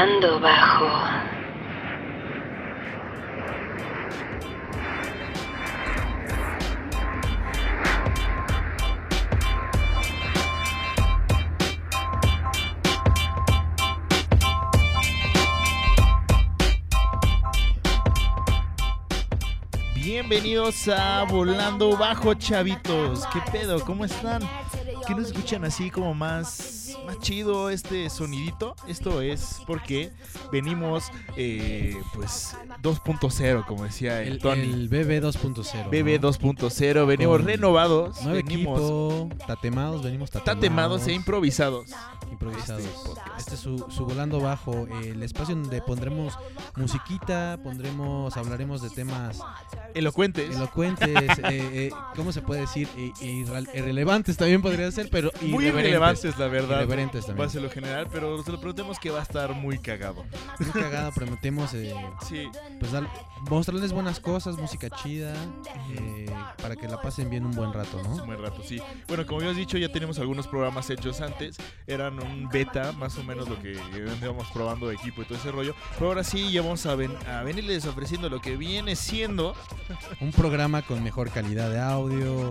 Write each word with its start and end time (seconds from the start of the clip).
Volando 0.00 0.40
bajo. 0.40 0.86
Bienvenidos 19.94 20.88
a 20.88 21.24
Volando 21.24 21.94
Bajo, 21.98 22.32
chavitos. 22.32 23.26
¿Qué 23.26 23.40
pedo? 23.52 23.84
¿Cómo 23.84 24.06
están? 24.06 24.40
¿Qué 25.06 25.14
nos 25.14 25.26
escuchan 25.26 25.66
así 25.66 25.90
como 25.90 26.14
más 26.14 26.69
chido 27.30 27.70
este 27.70 28.10
sonidito? 28.10 28.74
Esto 28.88 29.22
es 29.22 29.60
porque 29.64 30.10
venimos, 30.50 31.12
eh, 31.36 31.96
pues, 32.12 32.56
2.0, 32.82 33.64
como 33.66 33.84
decía 33.84 34.20
el, 34.22 34.32
El, 34.32 34.38
Tony. 34.40 34.62
el 34.62 34.88
BB 34.88 35.22
2.0. 35.22 35.84
¿no? 35.84 35.90
BB 35.90 36.20
2.0, 36.20 37.06
venimos 37.06 37.36
Con 37.38 37.46
renovados, 37.46 38.20
Nuevo 38.22 38.34
venimos 38.44 38.80
equipo, 38.80 39.28
tatemados, 39.46 40.02
venimos 40.02 40.30
tatemados. 40.32 40.60
tatemados 40.60 41.06
e 41.06 41.12
improvisados. 41.12 41.90
Improvisados. 42.44 42.84
este 43.38 43.54
es 43.54 43.60
su, 43.60 43.78
su 43.90 44.06
volando 44.06 44.40
bajo, 44.40 44.86
el 45.02 45.22
espacio 45.22 45.54
donde 45.54 45.82
pondremos 45.82 46.38
musiquita, 46.76 47.58
pondremos, 47.62 48.36
hablaremos 48.36 48.80
de 48.82 48.88
temas 48.90 49.38
Elocuentes. 49.94 50.54
elocuentes, 50.56 51.08
eh, 51.08 51.42
eh, 51.48 51.90
¿cómo 52.16 52.32
se 52.32 52.40
puede 52.42 52.62
decir? 52.62 52.88
Irrelevantes 53.20 54.36
también 54.36 54.62
podría 54.62 54.90
ser, 54.90 55.08
pero 55.10 55.30
muy 55.42 55.66
irrelevantes, 55.66 56.38
la 56.38 56.46
verdad. 56.48 56.76
Irreverentes 56.78 57.26
también. 57.26 57.46
Pase 57.46 57.60
lo 57.60 57.70
general, 57.70 58.06
pero 58.10 58.42
se 58.42 58.52
lo 58.52 58.60
prometemos 58.60 58.98
que 58.98 59.10
va 59.10 59.20
a 59.20 59.22
estar 59.22 59.52
muy 59.54 59.78
cagado. 59.78 60.24
Muy 60.58 60.70
cagado, 60.70 61.12
prometemos 61.12 61.74
eh, 61.74 61.94
Sí, 62.28 62.48
pues 62.78 62.92
dar- 62.92 63.08
mostrarles 63.50 63.92
buenas 63.92 64.20
cosas, 64.20 64.56
música 64.56 64.88
chida, 64.90 65.34
eh, 65.98 66.26
para 66.62 66.76
que 66.76 66.88
la 66.88 67.00
pasen 67.02 67.28
bien 67.28 67.44
un 67.44 67.52
buen 67.52 67.72
rato, 67.72 68.00
¿no? 68.02 68.14
un 68.14 68.26
buen 68.26 68.40
rato, 68.40 68.62
sí. 68.62 68.80
Bueno, 69.08 69.26
como 69.26 69.40
habías 69.40 69.56
dicho, 69.56 69.76
ya 69.76 69.90
tenemos 69.90 70.18
algunos 70.18 70.46
programas 70.46 70.88
hechos 70.90 71.20
antes. 71.20 71.56
Eran 71.86 72.14
un 72.22 72.29
beta, 72.50 72.92
más 72.92 73.16
o 73.18 73.24
menos 73.24 73.48
lo 73.48 73.60
que 73.60 73.78
íbamos 74.22 74.46
probando 74.52 74.88
de 74.88 74.94
equipo 74.94 75.22
y 75.22 75.24
todo 75.24 75.38
ese 75.38 75.50
rollo. 75.50 75.74
Pero 75.94 76.08
ahora 76.08 76.24
sí, 76.24 76.50
ya 76.52 76.62
vamos 76.62 76.84
a, 76.86 76.94
ven- 76.94 77.16
a 77.28 77.42
venirles 77.42 77.86
ofreciendo 77.86 78.28
lo 78.28 78.40
que 78.40 78.56
viene 78.56 78.96
siendo. 78.96 79.54
Un 80.20 80.32
programa 80.32 80.82
con 80.82 81.02
mejor 81.02 81.30
calidad 81.30 81.70
de 81.70 81.80
audio, 81.80 82.50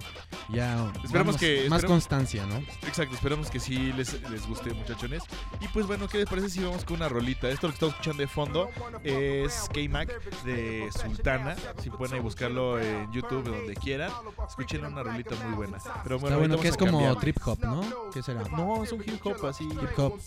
ya 0.49 0.91
Esperemos 1.03 1.35
vamos- 1.35 1.37
que- 1.37 1.67
más 1.69 1.85
constancia, 1.85 2.45
¿no? 2.45 2.57
Exacto, 2.87 3.15
esperamos 3.15 3.49
que 3.49 3.59
sí 3.59 3.93
les, 3.93 4.21
les 4.29 4.45
guste, 4.47 4.73
muchachones. 4.73 5.23
Y 5.61 5.67
pues 5.69 5.85
bueno, 5.87 6.07
¿qué 6.07 6.17
les 6.19 6.27
parece 6.29 6.49
si 6.49 6.63
vamos 6.63 6.83
con 6.83 6.97
una 6.97 7.07
rolita? 7.09 7.49
Esto 7.49 7.67
lo 7.67 7.71
que 7.73 7.75
estamos 7.75 7.93
escuchando 7.95 8.21
de 8.21 8.27
fondo 8.27 8.69
es 9.03 9.69
K-Mac 9.73 10.09
de 10.43 10.89
Sultana. 10.91 11.55
Si 11.81 11.89
pueden 11.89 12.15
ahí 12.15 12.19
buscarlo 12.21 12.79
en 12.79 13.11
YouTube, 13.11 13.43
donde 13.43 13.75
quieran. 13.75 14.11
Escuchen 14.47 14.83
una 14.83 15.03
rolita 15.03 15.35
muy 15.45 15.53
buena. 15.55 15.77
Pero 16.03 16.19
bueno, 16.19 16.35
Está 16.35 16.39
bueno 16.47 16.59
que 16.61 16.67
es 16.69 16.77
como 16.77 16.91
cambiar. 16.99 17.15
trip 17.19 17.37
hop, 17.45 17.59
¿no? 17.61 18.09
¿Qué 18.11 18.21
será? 18.23 18.43
No, 18.49 18.83
es 18.83 18.91
un 18.91 19.01
hip 19.01 19.25
hop 19.25 19.45
así. 19.45 19.68
Hip 19.71 19.99
hop. 19.99 20.19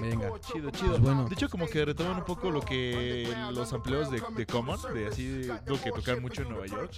Venga. 0.00 0.32
Chido, 0.40 0.70
chido. 0.70 0.90
Pues 0.90 1.00
bueno. 1.00 1.24
De 1.28 1.34
hecho, 1.34 1.48
como 1.48 1.66
que 1.66 1.84
retoman 1.84 2.18
un 2.18 2.24
poco 2.24 2.50
lo 2.50 2.60
que 2.60 3.32
los 3.52 3.72
empleos 3.72 4.10
de, 4.10 4.22
de 4.36 4.46
Common, 4.46 4.78
de 4.94 5.06
así, 5.08 5.26
de- 5.26 5.60
lo 5.66 5.80
que 5.80 5.90
tocar 5.90 6.20
mucho 6.20 6.42
en 6.42 6.48
Nueva 6.50 6.66
York. 6.66 6.90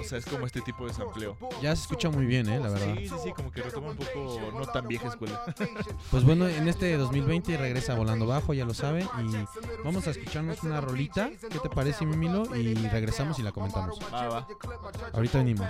O 0.00 0.04
sea, 0.04 0.18
es 0.18 0.26
como 0.26 0.46
este 0.46 0.60
tipo 0.60 0.86
de 0.86 0.94
sampleo. 0.94 1.36
Ya 1.62 1.74
se 1.76 1.82
escucha 1.82 2.10
muy 2.10 2.26
bien, 2.26 2.48
¿eh? 2.48 2.58
La 2.60 2.68
verdad. 2.70 2.94
Sí, 2.96 3.08
sí, 3.08 3.14
sí, 3.24 3.32
como 3.32 3.50
que 3.50 3.62
retoma 3.62 3.88
un 3.90 3.96
poco 3.96 4.38
no 4.52 4.66
tan 4.66 4.86
vieja 4.88 5.08
escuela. 5.08 5.44
Pues 6.10 6.24
bueno, 6.24 6.48
en 6.48 6.68
este 6.68 6.96
2020 6.96 7.56
regresa 7.56 7.94
Volando 7.94 8.26
Bajo, 8.26 8.54
ya 8.54 8.64
lo 8.64 8.74
saben. 8.74 9.08
Y 9.18 9.84
vamos 9.84 10.06
a 10.06 10.10
escucharnos 10.10 10.62
una 10.62 10.80
rolita. 10.80 11.30
¿Qué 11.50 11.58
te 11.58 11.68
parece, 11.68 12.06
Mimilo? 12.06 12.54
Y 12.56 12.74
regresamos 12.74 13.38
y 13.38 13.42
la 13.42 13.52
comentamos. 13.52 13.98
Va, 14.12 14.28
va. 14.28 14.46
Ahorita 15.12 15.38
venimos. 15.38 15.68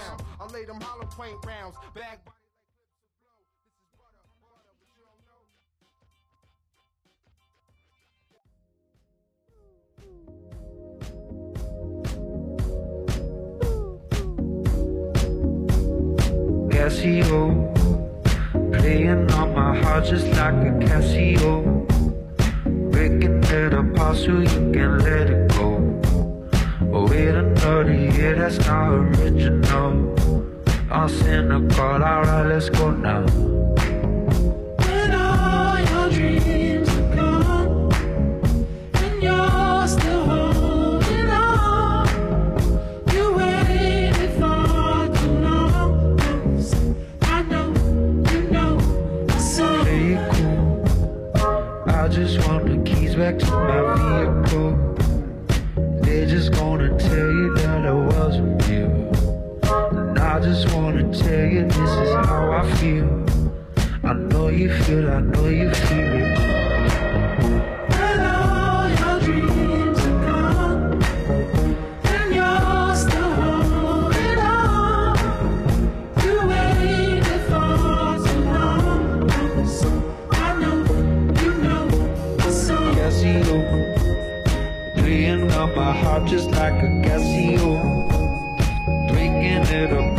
Casio, 16.79 17.75
playing 18.73 19.29
on 19.33 19.53
my 19.53 19.77
heart 19.83 20.05
just 20.05 20.29
like 20.39 20.55
a 20.55 20.71
Casio, 20.87 21.85
breaking 22.93 23.43
it 23.43 23.75
apart 23.75 24.17
so 24.17 24.39
you 24.39 24.73
can 24.73 24.99
let 25.01 25.29
it 25.29 25.51
go. 25.51 25.75
Oh, 26.93 27.09
wait 27.09 27.35
another 27.35 27.93
year, 27.93 28.37
that's 28.37 28.59
not 28.65 28.91
original. 28.91 30.15
I'm 30.89 31.09
cynical, 31.09 31.81
alright, 31.81 32.47
let's 32.47 32.71
go 32.71 32.93
now. 32.93 33.58
affects 53.29 53.51
my 53.51 53.98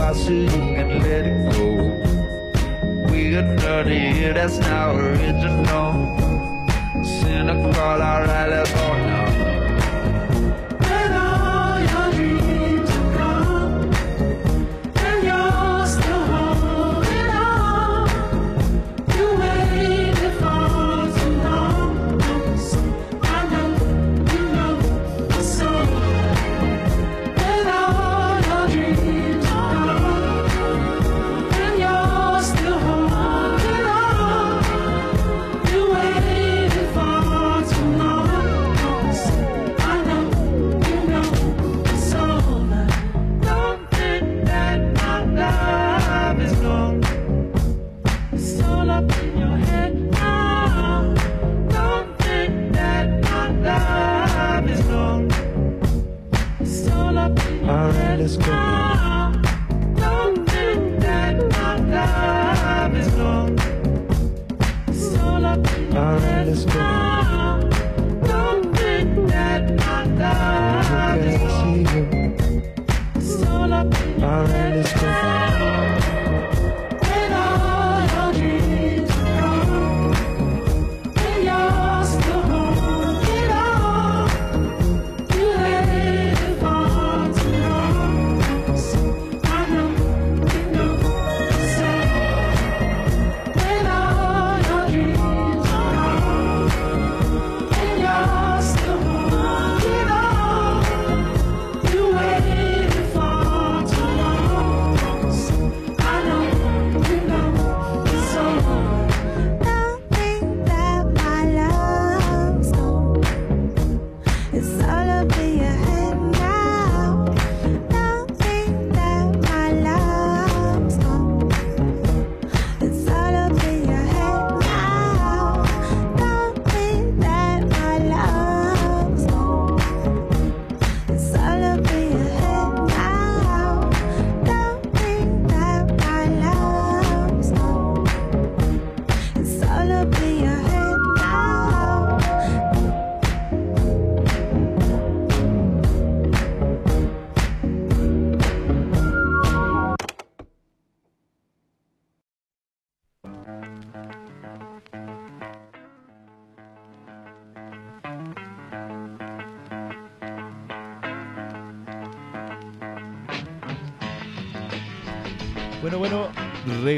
lawsuit 0.09 0.49
and 0.51 1.03
let 1.03 1.25
it 1.25 1.53
go. 1.53 1.75
We're 3.11 3.43
here 4.13 4.33
that's 4.33 4.57
not 4.57 4.95
original. 4.95 6.17
Cynical, 7.03 8.01
alright, 8.01 8.49
let's 8.49 8.71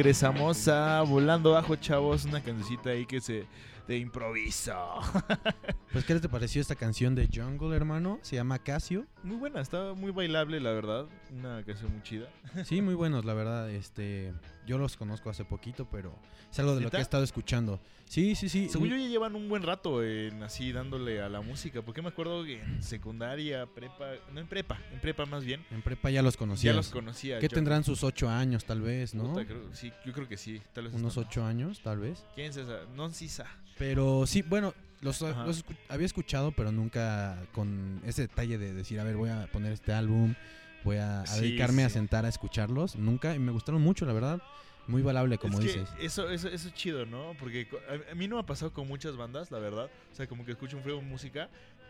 regresamos 0.02 0.68
a 0.68 1.04
Volando 1.04 1.52
Bajo, 1.52 1.76
chavos. 1.76 2.26
Una 2.26 2.42
cancioncita 2.42 2.90
ahí 2.90 3.06
que 3.06 3.22
se 3.22 3.46
de 3.88 3.98
improviso. 3.98 4.74
Pues, 5.92 6.06
¿qué 6.06 6.16
te 6.22 6.30
pareció 6.30 6.62
esta 6.62 6.76
canción 6.76 7.16
de 7.16 7.28
Jungle, 7.34 7.76
hermano? 7.76 8.18
Se 8.22 8.38
llama 8.38 8.60
Casio. 8.60 9.06
Muy 9.24 9.36
buena, 9.36 9.60
está 9.60 9.94
muy 9.94 10.12
bailable, 10.12 10.62
la 10.62 10.72
verdad. 10.72 11.06
Una 11.32 11.62
canción 11.66 11.92
muy 11.92 12.02
chida. 12.02 12.30
Sí, 12.64 12.82
muy 12.82 12.94
buenos, 12.94 13.26
la 13.26 13.34
verdad. 13.34 13.70
Este, 13.70 14.32
yo 14.66 14.78
los 14.78 14.96
conozco 14.96 15.30
hace 15.30 15.44
poquito, 15.44 15.90
pero 15.92 16.18
es 16.50 16.58
algo 16.60 16.76
de 16.76 16.82
lo 16.82 16.90
que 16.92 16.96
he 16.96 17.02
estado 17.02 17.26
escuchando. 17.26 17.82
Sí, 18.06 18.36
sí, 18.36 18.48
sí. 18.48 18.70
Según 18.70 18.88
yo 18.88 18.96
ya 18.96 19.06
llevan 19.08 19.36
un 19.36 19.50
buen 19.50 19.64
rato 19.64 20.02
en 20.02 20.42
así 20.44 20.72
dándole 20.72 21.22
a 21.22 21.28
la 21.28 21.42
música, 21.42 21.82
porque 21.82 22.02
me 22.02 22.08
acuerdo 22.08 22.46
que 22.46 22.62
en 22.62 22.82
secundaria, 22.82 23.66
prepa, 23.66 24.12
no 24.32 24.40
en 24.40 24.48
prepa, 24.48 24.80
en 24.94 25.00
prepa 25.02 25.26
más 25.26 25.44
bien, 25.44 25.66
En 25.72 25.82
prepa 25.82 26.10
ya 26.10 26.22
los 26.22 26.38
conocía. 26.38 26.72
ya 26.72 26.76
los 26.78 26.88
conocía. 26.90 27.40
¿Qué 27.40 27.50
yo- 27.50 27.56
tendrán 27.56 27.84
sus 27.84 28.02
ocho 28.06 28.30
años, 28.30 28.64
tal 28.64 28.80
vez, 28.80 29.14
no? 29.14 29.24
Puta, 29.34 29.46
creo- 29.46 29.74
sí, 29.74 29.92
yo 30.06 30.14
creo 30.14 30.28
que 30.30 30.38
sí, 30.38 30.62
tal 30.74 30.86
vez 30.86 30.94
Unos 30.94 31.18
están- 31.18 31.28
ocho 31.30 31.44
años, 31.46 31.82
tal 31.82 32.00
vez. 32.00 32.24
¿Quién 32.34 32.50
es 32.50 32.56
esa? 32.56 32.86
Non 32.96 33.14
Sisa. 33.14 33.46
Pero 33.78 34.26
sí, 34.26 34.42
bueno, 34.42 34.74
los, 35.02 35.22
los 35.22 35.66
había 35.90 36.06
escuchado, 36.06 36.52
pero 36.52 36.72
nunca 36.72 37.38
con 37.54 38.02
ese 38.06 38.24
detalle 38.24 38.58
de 38.58 38.74
decir, 38.74 39.00
a 39.00 39.04
ver, 39.04 39.16
voy 39.18 39.30
a 39.30 39.48
poner 39.52 39.72
este 39.74 39.94
álbum, 39.94 40.36
voy 40.84 40.98
a, 40.98 41.22
a 41.22 41.28
Sí, 41.28 41.42
dedicarme 41.42 41.84
a 41.84 41.90
sí. 41.90 41.94
sentar 41.96 42.26
a 42.26 42.30
escucharlos. 42.30 42.96
Nunca, 42.96 43.36
y 43.36 43.40
me 43.40 43.52
gustaron 43.52 43.82
mucho, 43.82 44.06
la 44.06 44.14
verdad. 44.14 44.42
Muy 44.88 45.04
valable, 45.04 45.38
como 45.38 45.60
es 45.60 45.66
dices. 45.66 45.90
Que 45.92 46.06
eso, 46.08 46.30
eso, 46.30 46.48
eso 46.50 46.68
es 46.68 46.74
chido, 46.74 47.06
¿no? 47.06 47.34
Porque 47.40 47.68
a, 47.88 48.12
a 48.12 48.16
mí 48.16 48.28
no 48.28 48.36
me 48.36 48.42
ha 48.42 48.46
pasado 48.46 48.74
con 48.74 48.88
muchas 48.88 49.16
bandas, 49.16 49.52
la 49.52 49.60
verdad. 49.60 49.90
O 50.12 50.16
sea, 50.16 50.28
como 50.28 50.44
que 50.44 50.52
escucho 50.52 50.76
un 50.78 50.84
frío 50.84 50.96
de 50.98 51.02
música. 51.04 51.50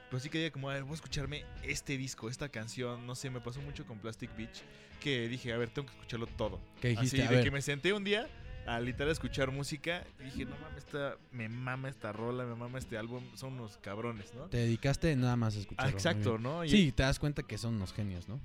Pero 0.09 0.19
sí 0.19 0.29
que 0.29 0.39
diga 0.39 0.51
como, 0.51 0.69
a 0.69 0.73
ver, 0.73 0.83
voy 0.83 0.91
a 0.91 0.95
escucharme 0.95 1.45
este 1.63 1.97
disco, 1.97 2.29
esta 2.29 2.49
canción. 2.49 3.07
No 3.07 3.15
sé, 3.15 3.29
me 3.29 3.39
pasó 3.39 3.61
mucho 3.61 3.85
con 3.85 3.97
Plastic 3.99 4.35
Beach. 4.35 4.61
Que 4.99 5.29
dije, 5.29 5.53
a 5.53 5.57
ver, 5.57 5.69
tengo 5.69 5.87
que 5.87 5.93
escucharlo 5.93 6.27
todo. 6.27 6.59
Que 6.81 6.89
dijiste, 6.89 7.17
Así, 7.21 7.25
a 7.25 7.29
de 7.29 7.35
ver, 7.37 7.43
que 7.45 7.51
me 7.51 7.61
senté 7.61 7.93
un 7.93 8.03
día 8.03 8.27
a 8.67 8.79
literal 8.79 9.11
escuchar 9.11 9.51
música. 9.51 10.03
Y 10.19 10.23
dije, 10.25 10.45
no 10.45 10.55
mames, 10.59 10.79
esta, 10.85 11.17
me 11.31 11.49
mama 11.49 11.89
esta 11.89 12.11
rola, 12.11 12.45
me 12.45 12.55
mama 12.55 12.79
este 12.79 12.97
álbum. 12.97 13.23
Son 13.35 13.53
unos 13.53 13.77
cabrones, 13.77 14.33
¿no? 14.33 14.43
te 14.45 14.57
dedicaste 14.57 15.15
nada 15.15 15.35
más 15.35 15.55
a 15.55 15.57
Ah, 15.57 15.61
escucharlo. 15.61 15.89
muy 15.91 15.97
exacto. 15.97 16.37
¿no? 16.37 16.63
Y- 16.65 16.69
Sí, 16.69 16.91
te 16.91 17.03
das 17.03 17.19
cuenta 17.19 17.43
que 17.43 17.57
son 17.57 17.75
unos 17.75 17.93
genios, 17.93 18.27
¿no? 18.29 18.39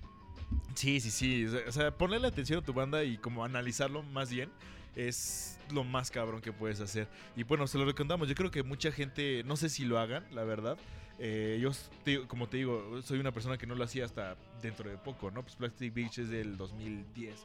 Sí, 0.75 1.01
sí, 1.01 1.11
sí. 1.11 1.47
O 1.47 1.51
sea, 1.51 1.61
o 1.69 1.73
sea, 1.73 1.91
ponerle 1.99 2.29
atención 2.29 2.61
a 2.61 2.65
tu 2.65 2.73
banda 2.73 3.03
y 3.05 3.19
como 3.19 3.45
analizarlo 3.45 4.03
más 4.03 4.31
bien 4.31 4.51
es 4.95 5.59
lo 5.73 5.85
más 5.85 6.11
cabrón 6.11 6.41
que 6.41 6.53
puedes 6.53 6.81
hacer. 6.81 7.09
Y 7.35 7.43
bueno, 7.43 7.67
se 7.67 7.77
lo 7.79 7.85
recomendamos. 7.85 8.29
Yo 8.29 8.35
creo 8.35 8.51
que 8.51 8.63
mucha 8.63 8.93
gente, 8.93 9.43
no 9.45 9.57
sé 9.57 9.69
si 9.69 9.85
lo 9.85 9.99
hagan, 9.99 10.25
la 10.33 10.45
verdad. 10.45 10.79
Eh, 11.19 11.59
yo, 11.61 11.73
te- 12.05 12.27
como 12.27 12.47
te 12.49 12.59
digo, 12.59 13.01
soy 13.03 13.19
una 13.19 13.33
persona 13.33 13.57
que 13.59 13.67
no 13.67 13.75
lo 13.75 13.85
hacía 13.85 14.05
hasta 14.05 14.37
dentro 14.63 14.89
de 14.89 14.97
poco, 14.99 15.31
¿no? 15.31 15.43
Pues 15.43 15.57
Plastic 15.57 15.93
Beach 15.93 16.19
es 16.19 16.29
del 16.29 16.57
2010. 16.57 17.45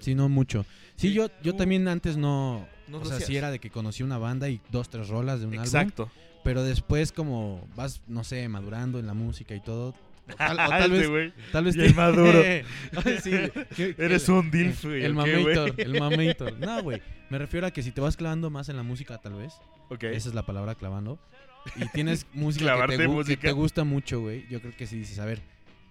Sí, 0.00 0.14
no 0.14 0.28
mucho. 0.28 0.64
Sí, 0.96 1.08
Sí, 1.08 1.12
yo, 1.12 1.28
yo 1.42 1.54
también 1.54 1.86
antes 1.88 2.16
no... 2.16 2.66
No 2.88 2.98
o 2.98 3.04
sea, 3.04 3.18
sí 3.20 3.36
era 3.36 3.50
de 3.50 3.58
que 3.58 3.68
conocí 3.70 4.02
una 4.04 4.16
banda 4.18 4.48
y 4.48 4.60
dos, 4.70 4.88
tres 4.88 5.08
rolas 5.08 5.40
de 5.40 5.46
un 5.46 5.52
álbum. 5.54 5.64
Exacto. 5.64 6.10
Pero 6.44 6.62
después 6.62 7.10
como 7.12 7.66
vas, 7.74 8.00
no 8.06 8.22
sé, 8.24 8.48
madurando 8.48 8.98
en 9.00 9.06
la 9.08 9.14
música 9.14 9.54
y 9.54 9.60
todo. 9.60 9.88
O 10.30 10.34
tal, 10.36 10.52
o 10.52 10.56
tal 10.68 10.90
vez... 10.92 11.32
Tal 11.52 11.64
vez 11.64 11.76
bien 11.76 11.94
maduro. 11.96 12.40
Sí, 13.22 13.30
que- 13.74 13.94
Eres 13.98 14.28
un 14.28 14.50
dilf, 14.50 14.84
güey. 14.84 15.04
El 15.04 15.14
mamator, 15.14 15.74
el 15.76 16.00
mamator. 16.00 16.58
No, 16.60 16.82
güey. 16.82 17.02
Me 17.28 17.38
refiero 17.38 17.66
a 17.66 17.72
que 17.72 17.82
si 17.82 17.90
te 17.90 18.00
vas 18.00 18.16
clavando 18.16 18.48
más 18.50 18.68
en 18.68 18.76
la 18.76 18.82
música, 18.84 19.18
tal 19.18 19.34
vez. 19.34 19.52
Ok. 19.90 20.04
Esa 20.04 20.28
es 20.28 20.34
la 20.34 20.46
palabra 20.46 20.76
clavando. 20.76 21.18
Y 21.74 21.88
tienes 21.88 22.26
música 22.32 22.86
que 22.86 22.96
te, 22.96 23.02
gu- 23.04 23.08
que 23.08 23.08
música. 23.08 23.40
te 23.48 23.52
gusta 23.52 23.82
mucho, 23.84 24.20
güey. 24.20 24.46
Yo 24.48 24.60
creo 24.60 24.76
que 24.76 24.86
si 24.86 24.96
dices, 24.98 25.18
a 25.18 25.24
ver, 25.24 25.40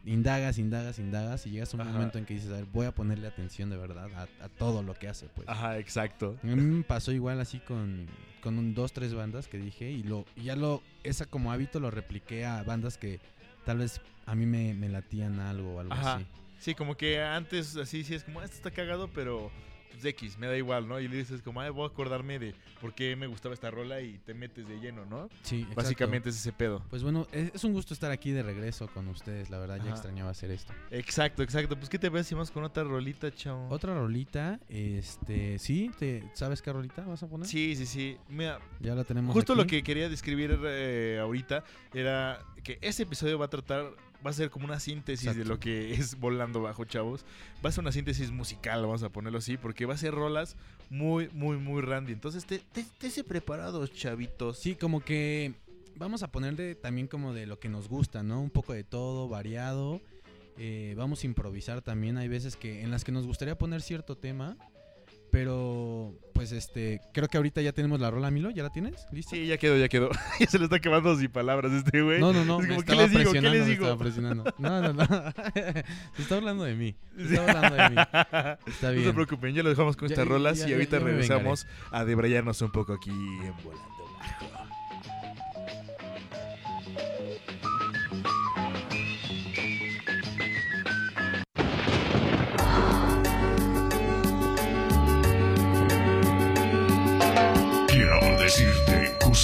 indagas, 0.05 0.57
indagas, 0.57 0.99
indagas. 0.99 1.45
Y 1.47 1.51
llegas 1.51 1.73
a 1.73 1.77
un 1.77 1.81
Ajá. 1.81 1.91
momento 1.91 2.17
en 2.17 2.25
que 2.25 2.33
dices, 2.35 2.49
a 2.51 2.55
ver, 2.55 2.65
voy 2.65 2.85
a 2.85 2.91
ponerle 2.93 3.27
atención 3.27 3.69
de 3.69 3.77
verdad 3.77 4.09
a, 4.15 4.23
a 4.45 4.49
todo 4.49 4.83
lo 4.83 4.93
que 4.93 5.07
hace, 5.07 5.27
pues. 5.27 5.47
Ajá, 5.49 5.77
exacto. 5.79 6.37
A 6.43 6.45
mí 6.47 6.55
me 6.55 6.83
pasó 6.83 7.11
igual 7.11 7.39
así 7.39 7.59
con, 7.59 8.07
con 8.41 8.57
un, 8.57 8.73
dos, 8.73 8.93
tres 8.93 9.13
bandas 9.13 9.47
que 9.47 9.57
dije 9.57 9.89
y 9.91 10.03
lo 10.03 10.25
y 10.35 10.43
ya 10.43 10.55
lo, 10.55 10.81
esa 11.03 11.25
como 11.25 11.51
hábito 11.51 11.79
lo 11.79 11.91
repliqué 11.91 12.45
a 12.45 12.63
bandas 12.63 12.97
que 12.97 13.19
tal 13.65 13.79
vez 13.79 13.99
a 14.25 14.35
mí 14.35 14.45
me, 14.45 14.73
me 14.73 14.89
latían 14.89 15.39
algo 15.39 15.75
o 15.75 15.79
algo 15.79 15.93
Ajá. 15.93 16.15
así. 16.15 16.25
Sí, 16.59 16.73
como 16.75 16.95
que 16.95 17.21
antes 17.21 17.75
así 17.75 18.03
sí 18.03 18.15
es 18.15 18.23
como, 18.23 18.39
"Ah, 18.39 18.45
esto 18.45 18.57
está 18.57 18.71
cagado, 18.71 19.09
pero 19.13 19.51
pues 19.95 20.05
X, 20.05 20.37
me 20.37 20.47
da 20.47 20.55
igual, 20.57 20.87
¿no? 20.87 20.99
Y 20.99 21.07
le 21.07 21.17
dices 21.17 21.41
como, 21.41 21.61
ay, 21.61 21.69
voy 21.71 21.83
a 21.83 21.87
acordarme 21.87 22.39
de 22.39 22.53
por 22.81 22.93
qué 22.93 23.15
me 23.15 23.27
gustaba 23.27 23.53
esta 23.53 23.71
rola 23.71 24.01
y 24.01 24.19
te 24.19 24.33
metes 24.33 24.67
de 24.67 24.79
lleno, 24.79 25.05
¿no? 25.05 25.29
Sí, 25.43 25.61
exacto. 25.61 25.81
Básicamente 25.81 26.29
es 26.29 26.35
ese 26.37 26.51
pedo. 26.53 26.83
Pues 26.89 27.03
bueno, 27.03 27.27
es, 27.31 27.51
es 27.55 27.63
un 27.63 27.73
gusto 27.73 27.93
estar 27.93 28.11
aquí 28.11 28.31
de 28.31 28.43
regreso 28.43 28.87
con 28.87 29.07
ustedes, 29.07 29.49
la 29.49 29.57
verdad, 29.57 29.79
ya 29.83 29.89
extrañaba 29.91 30.29
hacer 30.31 30.51
esto. 30.51 30.73
Exacto, 30.91 31.41
exacto. 31.43 31.75
Pues, 31.77 31.89
¿qué 31.89 31.97
te 31.99 32.11
parece 32.11 32.29
si 32.29 32.35
vamos 32.35 32.51
con 32.51 32.63
otra 32.63 32.83
rolita, 32.83 33.33
chao? 33.33 33.67
Otra 33.69 33.93
rolita, 33.95 34.59
este, 34.69 35.57
sí, 35.59 35.91
te, 35.97 36.23
¿sabes 36.33 36.61
qué 36.61 36.71
rolita 36.73 37.01
vas 37.03 37.23
a 37.23 37.27
poner? 37.27 37.47
Sí, 37.47 37.75
sí, 37.75 37.85
sí. 37.85 38.17
Mira, 38.29 38.59
Ya 38.79 38.95
la 38.95 39.03
tenemos 39.03 39.33
justo 39.33 39.53
aquí. 39.53 39.61
lo 39.61 39.67
que 39.67 39.83
quería 39.83 40.09
describir 40.09 40.59
eh, 40.65 41.19
ahorita 41.21 41.63
era 41.93 42.43
que 42.63 42.77
ese 42.81 43.03
episodio 43.03 43.37
va 43.37 43.45
a 43.45 43.49
tratar, 43.49 43.91
va 44.25 44.29
a 44.29 44.33
ser 44.33 44.49
como 44.49 44.65
una 44.65 44.79
síntesis 44.79 45.35
de 45.35 45.45
lo 45.45 45.59
que 45.59 45.93
es 45.93 46.19
Volando 46.19 46.61
Bajo, 46.61 46.85
chavos. 46.85 47.25
Va 47.63 47.69
a 47.69 47.71
ser 47.71 47.81
una 47.81 47.91
síntesis 47.91 48.31
musical, 48.31 48.81
vamos 48.81 49.03
a 49.03 49.09
ponerlo 49.09 49.39
así, 49.39 49.57
porque 49.57 49.85
va 49.85 49.93
a 49.93 49.97
ser 49.97 50.13
rolas 50.13 50.55
muy, 50.89 51.29
muy, 51.33 51.57
muy 51.57 51.81
randy. 51.81 52.13
Entonces, 52.13 52.45
te, 52.45 52.59
te, 52.59 52.85
tése 52.97 53.23
preparados, 53.23 53.91
chavitos. 53.91 54.59
Sí, 54.59 54.75
como 54.75 55.01
que 55.01 55.53
vamos 55.95 56.23
a 56.23 56.31
ponerle 56.31 56.75
también 56.75 57.07
como 57.07 57.33
de 57.33 57.45
lo 57.45 57.59
que 57.59 57.69
nos 57.69 57.87
gusta, 57.87 58.23
¿no? 58.23 58.41
Un 58.41 58.49
poco 58.49 58.73
de 58.73 58.83
todo, 58.83 59.27
variado. 59.27 60.01
Eh, 60.57 60.93
vamos 60.97 61.23
a 61.23 61.27
improvisar 61.27 61.81
también. 61.81 62.17
Hay 62.17 62.27
veces 62.27 62.55
que 62.55 62.81
en 62.81 62.91
las 62.91 63.03
que 63.03 63.11
nos 63.11 63.25
gustaría 63.27 63.57
poner 63.57 63.81
cierto 63.81 64.17
tema. 64.17 64.57
Pero, 65.35 66.13
pues 66.33 66.53
este, 66.53 67.01
creo 67.13 67.27
que 67.27 67.35
ahorita 67.35 67.59
ya 67.61 67.73
tenemos 67.73 67.99
la 67.99 68.09
rola, 68.09 68.31
Milo. 68.31 68.51
¿Ya 68.51 68.63
la 68.63 68.69
tienes? 68.69 69.05
¿Listo? 69.11 69.35
Sí, 69.35 69.45
ya 69.47 69.57
quedó, 69.57 69.75
ya 69.75 69.89
quedó. 69.89 70.09
ya 70.39 70.47
se 70.47 70.57
le 70.57 70.63
está 70.63 70.79
quemando 70.79 71.13
sin 71.17 71.29
palabras 71.29 71.73
este 71.73 72.01
güey. 72.01 72.21
No, 72.21 72.31
no, 72.31 72.45
no, 72.45 72.61
Es 72.61 72.67
me 72.69 72.75
como, 72.75 72.85
¿qué 72.85 72.95
les 72.95 73.11
digo? 73.11 73.31
¿Qué 73.33 73.41
les 73.41 73.65
digo? 73.67 73.83
estaba 73.83 73.97
presionando. 73.99 74.45
No, 74.57 74.79
no, 74.81 74.93
no. 74.93 75.05
Se 76.15 76.21
está 76.21 76.35
hablando 76.37 76.63
de 76.63 76.75
mí. 76.75 76.95
Se 77.17 77.35
está 77.35 77.41
hablando 77.51 77.75
de 77.75 77.89
mí. 77.89 77.95
Está 78.71 78.87
No 78.87 78.93
se 78.93 78.95
bien. 78.95 79.13
preocupen, 79.13 79.53
ya 79.53 79.61
lo 79.63 79.69
dejamos 79.71 79.97
con 79.97 80.07
Ya- 80.07 80.13
estas 80.13 80.25
rolas 80.25 80.57
ya- 80.59 80.69
y 80.69 80.73
ahorita 80.73 80.99
regresamos 80.99 81.67
a 81.91 82.05
debrayarnos 82.05 82.61
un 82.61 82.71
poco 82.71 82.93
aquí 82.93 83.09
en 83.11 83.53
Volando 83.61 84.05
Bajo. 84.17 84.64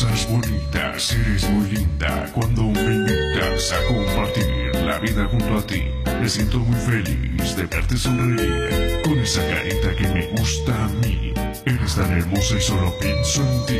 Cosas 0.02 0.28
bonitas, 0.32 1.14
eres 1.14 1.48
muy 1.50 1.70
linda 1.70 2.28
cuando 2.34 2.64
me 2.64 2.82
invitas 2.82 3.72
a 3.72 3.84
compartir 3.88 4.76
la 4.84 4.98
vida 5.00 5.28
junto 5.30 5.60
a 5.60 5.62
ti. 5.68 5.84
Me 6.20 6.28
siento 6.28 6.58
muy 6.58 6.80
feliz 6.80 7.56
de 7.56 7.66
verte 7.68 7.98
sonreír 7.98 9.02
con 9.04 9.20
esa 9.20 9.48
carita 9.48 9.96
que 9.96 10.08
me 10.08 10.26
gusta 10.30 10.86
a 10.86 10.88
mí. 10.88 11.34
Eres 11.66 11.96
tan 11.96 12.12
hermosa 12.12 12.56
y 12.58 12.62
solo 12.62 12.92
pienso 13.00 13.44
en 13.44 13.66
ti. 13.68 13.80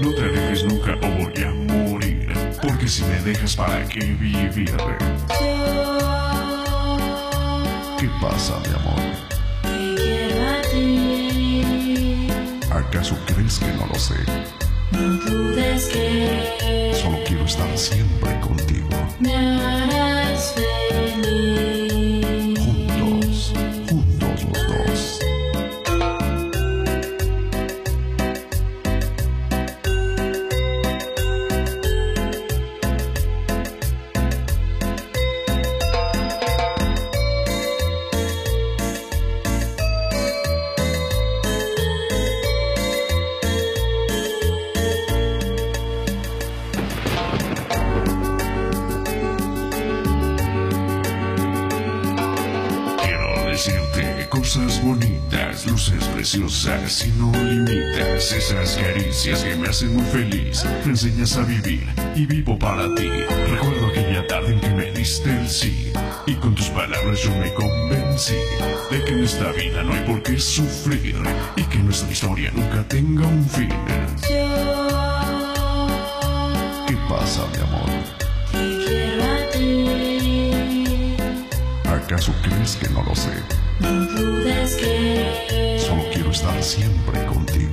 No 0.00 0.12
te 0.12 0.22
alejes 0.22 0.64
nunca 0.64 0.98
o 1.02 1.08
voy 1.22 1.44
a 1.44 1.50
morir, 1.52 2.32
porque 2.62 2.88
si 2.88 3.04
me 3.04 3.20
dejas 3.20 3.54
para 3.54 3.86
qué 3.86 4.00
vivir. 4.00 4.74
¿Qué 7.96 8.08
pasa, 8.20 8.58
mi 8.66 8.74
amor? 8.74 9.02
Te 9.62 9.94
quiero 10.02 10.48
a 10.48 10.62
ti, 10.62 12.28
¿Acaso 12.72 13.16
crees 13.26 13.60
que 13.60 13.72
no 13.74 13.86
lo 13.86 13.94
sé? 13.94 14.16
No 14.92 15.08
dudes 15.24 15.88
que 15.88 16.92
Solo 17.00 17.18
quiero 17.26 17.44
estar 17.44 17.78
siempre 17.78 18.38
contigo. 18.40 18.88
me 19.20 19.89
preciosas 56.30 57.06
y 57.06 57.10
no 57.18 57.32
limitas 57.32 58.30
esas 58.30 58.76
caricias 58.76 59.42
que 59.42 59.56
me 59.56 59.68
hacen 59.68 59.96
muy 59.96 60.04
feliz. 60.04 60.64
Me 60.84 60.92
enseñas 60.92 61.36
a 61.36 61.42
vivir 61.42 61.84
y 62.14 62.24
vivo 62.24 62.56
para 62.56 62.84
ti. 62.94 63.08
Recuerdo 63.50 63.88
aquella 63.88 64.24
tarde 64.28 64.52
en 64.52 64.60
que 64.60 64.68
me 64.68 64.92
diste 64.92 65.28
el 65.28 65.48
sí 65.48 65.92
y 66.26 66.34
con 66.34 66.54
tus 66.54 66.68
palabras 66.68 67.20
yo 67.20 67.34
me 67.36 67.52
convencí 67.52 68.36
de 68.92 69.04
que 69.04 69.12
en 69.12 69.24
esta 69.24 69.50
vida 69.50 69.82
no 69.82 69.92
hay 69.92 70.04
por 70.04 70.22
qué 70.22 70.38
sufrir 70.38 71.20
y 71.56 71.64
que 71.64 71.78
nuestra 71.78 72.12
historia 72.12 72.52
nunca 72.54 72.86
tenga 72.86 73.26
un 73.26 73.44
fin. 73.48 73.68
¿Qué 76.86 76.96
pasa, 77.08 77.44
mi 77.52 77.58
amor? 77.58 77.90
Te 78.52 78.84
quiero 78.86 79.24
a 79.24 79.50
ti, 79.50 81.16
¿Acaso 81.88 82.32
crees 82.44 82.76
que 82.76 82.88
no 82.90 83.02
lo 83.02 83.16
sé? 83.16 83.32
Solo 85.78 86.02
quiero 86.12 86.30
estar 86.30 86.62
siempre 86.62 87.24
contigo. 87.26 87.69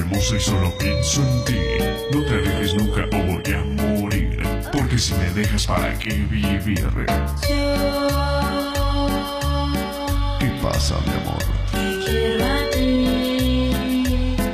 Hermosa 0.00 0.36
y 0.36 0.40
solo 0.40 0.76
pienso 0.78 1.22
en 1.22 1.44
ti. 1.44 1.58
No 2.12 2.24
te 2.24 2.34
alejes 2.34 2.74
nunca 2.74 3.04
o 3.12 3.22
voy 3.22 3.52
a 3.52 3.64
morir. 3.64 4.42
Porque 4.72 4.98
si 4.98 5.14
me 5.14 5.30
dejas, 5.30 5.66
¿para 5.66 5.98
qué 5.98 6.14
vivir? 6.14 6.84
¿Qué 10.38 10.50
pasa, 10.62 10.96
mi 11.06 11.12
amor? 11.12 11.42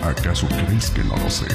¿Acaso 0.03 0.47
crees 0.49 0.91
que 0.91 1.05
no 1.05 1.17
lo 1.17 1.31
sé? 1.31 1.47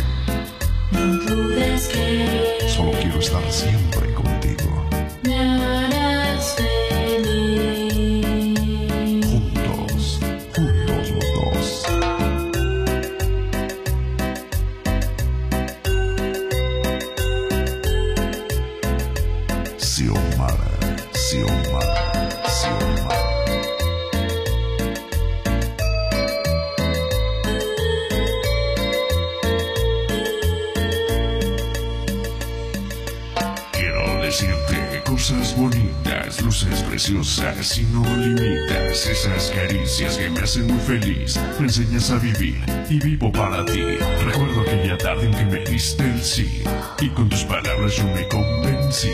Hacen 40.51 40.67
muy 40.67 40.79
feliz. 40.79 41.39
Me 41.59 41.67
enseñas 41.67 42.11
a 42.11 42.17
vivir 42.17 42.59
y 42.89 42.99
vivo 42.99 43.31
para 43.31 43.63
ti. 43.63 43.81
Recuerdo 44.25 44.61
aquella 44.61 44.97
tarde 44.97 45.27
en 45.27 45.33
que 45.33 45.45
me 45.45 45.63
diste 45.63 46.03
el 46.03 46.21
sí 46.21 46.63
y 46.99 47.09
con 47.09 47.29
tus 47.29 47.45
palabras 47.45 47.95
yo 47.95 48.03
me 48.07 48.27
convencí 48.27 49.11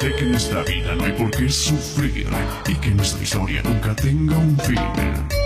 de 0.00 0.14
que 0.14 0.24
en 0.24 0.34
esta 0.34 0.62
vida 0.62 0.94
no 0.94 1.04
hay 1.04 1.12
por 1.12 1.30
qué 1.30 1.50
sufrir 1.50 2.28
y 2.66 2.74
que 2.76 2.90
nuestra 2.92 3.22
historia 3.22 3.62
nunca 3.62 3.94
tenga 3.94 4.38
un 4.38 4.58
fin. 4.60 5.37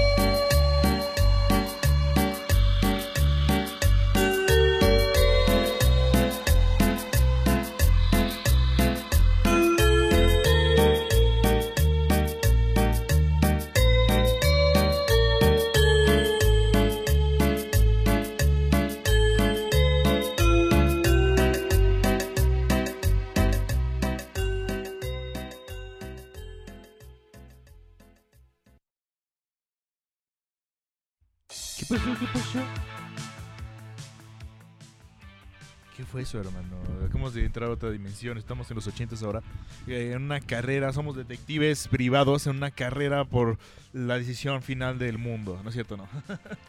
Entrar 37.53 37.69
a 37.69 37.73
otra 37.75 37.91
dimensión. 37.91 38.39
Estamos 38.39 38.71
en 38.71 38.77
los 38.77 38.87
80 38.87 39.15
ahora. 39.27 39.43
eh, 39.87 40.13
en 40.17 40.23
una 40.23 40.41
carrera, 40.41 40.91
somos 40.95 41.15
detectives 41.17 41.87
privados 41.87 42.47
en 42.47 42.57
una 42.57 42.71
carrera 42.71 43.27
por 43.27 43.59
la 43.93 44.17
decisión 44.17 44.63
final 44.63 44.99
del 44.99 45.19
mundo. 45.19 45.61
¿No 45.63 45.69
es 45.69 45.75
cierto, 45.75 45.99
no? 45.99 46.09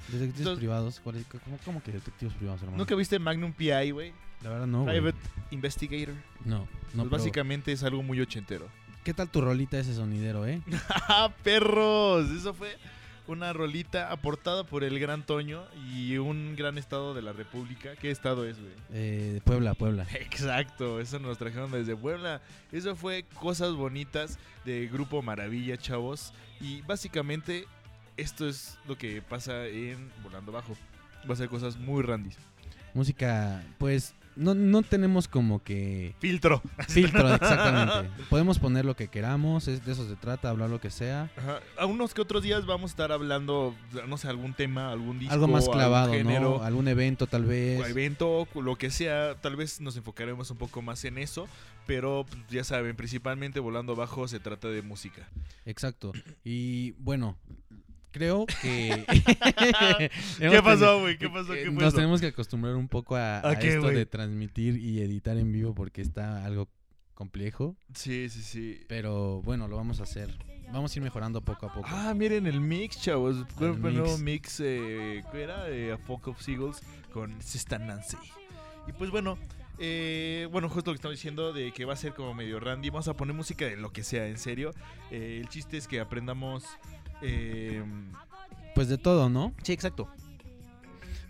Detectives 0.10 0.40
Entonces- 0.40 0.58
privados, 0.60 1.00
¿cuál 1.02 1.16
es- 1.16 1.26
cómo, 1.28 1.58
cómo 1.64 1.82
que 1.84 1.94
detectives 1.94 2.34
privados, 2.36 2.62
hermano? 2.62 2.78
¿Nunca 2.80 2.96
viste 2.96 3.18
Magnum 3.18 3.54
PI, 3.54 3.92
güey? 3.92 4.12
La 4.44 4.50
verdad 4.50 4.68
no. 4.68 4.84
Private 4.84 5.18
Investigator. 5.52 6.16
No, 6.44 6.68
no. 6.94 7.04
Pues 7.04 7.10
básicamente 7.10 7.72
es 7.72 7.82
algo 7.84 8.04
muy 8.04 8.20
ochentero. 8.20 8.68
¿Qué 9.06 9.14
tal 9.14 9.30
tu 9.30 9.40
rolita 9.40 9.80
ese 9.80 9.94
sonidero, 9.96 10.46
eh? 10.46 10.62
¡Ah, 10.90 11.32
perros! 11.44 12.30
Eso 12.30 12.54
fue 12.54 12.76
una 13.28 13.54
rolita 13.54 14.12
aportada 14.12 14.64
por 14.64 14.84
el 14.84 15.00
Gran 15.00 15.26
Toño 15.26 15.64
y 15.92 16.18
un 16.18 16.56
gran 16.56 16.78
estado 16.78 17.14
de 17.14 17.22
la 17.22 17.34
República. 17.34 17.96
¿Qué 17.96 18.12
estado 18.12 18.46
es, 18.46 18.60
güey? 18.60 18.74
Eh, 18.92 19.42
Puebla, 19.44 19.74
Puebla. 19.74 20.06
Exacto, 20.14 21.00
eso 21.00 21.20
nos 21.20 21.38
trajeron 21.38 21.72
desde 21.72 21.96
Puebla. 21.96 22.42
Eso 22.72 22.96
fue 22.96 23.26
cosas 23.40 23.74
bonitas 23.74 24.38
de 24.66 24.88
Grupo 24.88 25.22
Maravilla, 25.22 25.78
chavos. 25.78 26.34
Y 26.60 26.82
básicamente 26.82 27.66
esto 28.18 28.48
es 28.48 28.78
lo 28.88 28.98
que 28.98 29.22
pasa 29.22 29.68
en 29.68 30.12
Volando 30.24 30.52
Bajo. 30.52 30.76
Va 31.30 31.34
a 31.34 31.38
ser 31.38 31.50
cosas 31.50 31.78
muy 31.78 32.04
randis. 32.04 32.38
Música, 32.94 33.64
pues, 33.78 34.14
no, 34.36 34.54
no 34.54 34.82
tenemos 34.84 35.28
como 35.28 35.64
que 35.64 36.16
Filtro. 36.20 36.62
filtro, 36.88 37.34
exactamente. 37.36 38.10
Podemos 38.30 38.60
poner 38.60 38.86
lo 38.86 38.96
que 38.96 39.08
queramos, 39.08 39.68
es, 39.68 39.86
de 39.86 39.92
eso 39.92 40.08
se 40.08 40.16
trata, 40.16 40.50
hablar 40.50 40.70
lo 40.70 40.82
que 40.82 40.90
sea. 40.90 41.30
Ajá. 41.38 41.60
A 41.78 41.86
unos 41.86 42.14
que 42.14 42.22
otros 42.22 42.44
días 42.44 42.66
vamos 42.66 42.92
a 42.92 42.94
estar 42.94 43.12
hablando, 43.12 43.76
no 44.08 44.18
sé, 44.18 44.28
algún 44.28 44.54
tema, 44.54 44.92
algún 44.92 45.20
disco, 45.20 45.34
Algo 45.34 45.48
más 45.48 45.68
clavado, 45.68 46.12
algún 46.12 46.18
género, 46.18 46.58
¿no? 46.58 46.64
Algún 46.64 46.88
evento 46.88 47.28
tal 47.28 47.46
vez. 47.46 47.80
o 47.80 47.86
evento, 47.86 48.48
lo 48.56 48.76
que 48.76 48.90
sea, 48.90 49.36
tal 49.36 49.56
vez 49.56 49.82
nos 49.82 49.96
enfocaremos 49.98 50.50
un 50.52 50.58
poco 50.58 50.82
más 50.82 51.04
en 51.06 51.18
eso, 51.18 51.48
pero 51.86 52.26
pues, 52.30 52.42
ya 52.50 52.64
saben, 52.64 52.96
principalmente 52.96 53.60
volando 53.60 53.96
bajo 53.96 54.28
se 54.28 54.40
trata 54.40 54.68
de 54.70 54.82
música. 54.82 55.28
Exacto. 55.66 56.14
Y 56.44 56.92
bueno, 56.92 57.38
creo 58.14 58.46
que... 58.62 59.04
¿Qué 60.40 60.62
pasó, 60.64 61.02
güey? 61.02 61.18
¿Qué 61.18 61.30
pasó? 61.30 61.52
¿Qué 61.54 61.66
fue 61.66 61.84
Nos 61.84 61.94
tenemos 61.94 62.22
que 62.22 62.28
acostumbrar 62.28 62.76
un 62.76 62.88
poco 62.88 63.18
a, 63.18 63.40
a 63.40 63.50
¿A 63.50 63.60
qué, 63.60 63.76
esto 63.76 63.88
de 63.88 64.06
transmitir 64.06 64.78
y 64.78 65.02
editar 65.02 65.36
en 65.38 65.52
vivo 65.52 65.76
porque 65.76 66.02
está 66.02 66.46
algo 66.46 66.70
complejo. 67.14 67.76
Sí, 67.94 68.30
sí, 68.30 68.42
sí. 68.42 68.82
Pero 68.88 69.42
bueno, 69.42 69.68
lo 69.68 69.76
vamos 69.76 70.00
a 70.00 70.04
hacer. 70.04 70.30
Vamos 70.72 70.96
a 70.96 71.00
ir 71.00 71.04
mejorando 71.04 71.42
poco 71.42 71.68
a 71.68 71.74
poco. 71.74 71.88
Ah, 71.90 72.14
miren 72.16 72.48
el 72.48 72.60
mix, 72.60 73.02
chavos. 73.02 73.46
El 73.60 73.82
nuevo 73.82 74.18
mix. 74.18 74.22
mix, 74.22 74.60
eh, 74.62 75.24
¿qué 75.32 75.44
era? 75.44 75.70
Eh, 75.70 75.92
A 75.92 75.98
Folk 75.98 76.28
of 76.30 76.42
Seagulls 76.42 76.82
con 77.12 77.42
Sister 77.42 77.80
Nancy. 77.80 78.18
Y 78.88 78.92
pues 78.94 79.12
bueno, 79.12 79.38
eh, 79.80 80.48
bueno, 80.52 80.70
justo 80.70 80.92
lo 80.92 80.96
que 80.96 80.98
estamos 80.98 81.18
diciendo 81.18 81.54
de 81.54 81.72
que 81.72 81.86
va 81.86 81.94
a 81.94 81.98
ser 81.98 82.14
como 82.14 82.34
medio 82.34 82.60
randy. 82.60 82.90
Vamos 82.90 83.08
a 83.08 83.16
poner 83.16 83.36
música 83.36 83.66
de 83.66 83.78
lo 83.78 83.92
que 83.92 84.04
sea, 84.04 84.28
en 84.28 84.38
serio. 84.38 84.72
Eh, 85.12 85.40
el 85.42 85.50
chiste 85.50 85.78
es 85.78 85.88
que 85.88 86.00
aprendamos. 86.00 86.66
Eh, 87.24 87.84
Pues 88.76 88.88
de 88.90 88.98
todo, 88.98 89.30
¿no? 89.30 89.54
Sí, 89.64 89.74
exacto. 89.74 90.08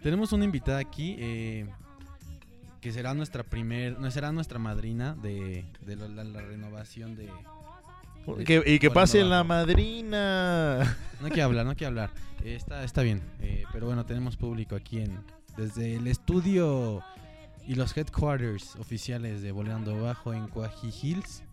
Tenemos 0.02 0.32
una 0.34 0.44
invitada 0.46 0.80
aquí 0.80 1.16
eh, 1.20 1.68
que 2.82 2.92
será 2.92 3.14
nuestra 3.14 3.44
primer, 3.44 4.00
no 4.00 4.12
será 4.12 4.32
nuestra 4.32 4.60
madrina 4.60 5.16
de, 5.16 5.66
de 5.82 5.96
la, 5.96 6.08
la- 6.10 6.24
la 6.26 6.42
renovación 6.42 7.16
de, 7.16 7.30
Que- 8.46 8.64
y 8.66 8.80
que 8.80 8.92
pase 8.92 9.24
la 9.24 9.44
madrina. 9.44 10.98
No 11.22 11.30
quiero 11.30 11.46
hablar, 11.46 11.66
no 11.66 11.76
quiero 11.76 11.90
hablar. 11.90 12.12
Eh, 12.44 12.56
está, 12.56 12.84
está 12.84 13.02
bien. 13.02 13.22
eh, 13.40 13.64
pero 13.72 13.86
bueno, 13.88 14.06
tenemos 14.06 14.36
público 14.36 14.76
aquí 14.76 15.00
en 15.00 15.18
desde 15.56 15.96
el 15.96 16.08
estudio 16.08 17.02
y 17.66 17.76
los 17.76 17.96
headquarters 17.96 18.76
oficiales 18.78 19.42
de 19.42 19.52
Volando 19.54 20.02
Bajo 20.02 20.34
en 20.34 20.48
Cuaji 20.48 20.90
Hills. 21.02 21.44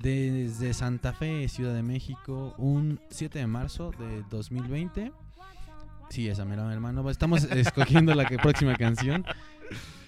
Desde 0.00 0.72
Santa 0.72 1.12
Fe, 1.12 1.46
Ciudad 1.48 1.74
de 1.74 1.82
México, 1.82 2.54
un 2.58 3.00
7 3.10 3.38
de 3.38 3.46
marzo 3.46 3.90
de 3.98 4.22
2020. 4.30 5.12
Sí, 6.08 6.28
esa 6.28 6.44
mera 6.44 6.70
hermano. 6.72 7.08
Estamos 7.10 7.44
escogiendo 7.50 8.14
la 8.14 8.24
que- 8.26 8.36
próxima 8.38 8.74
canción. 8.76 9.24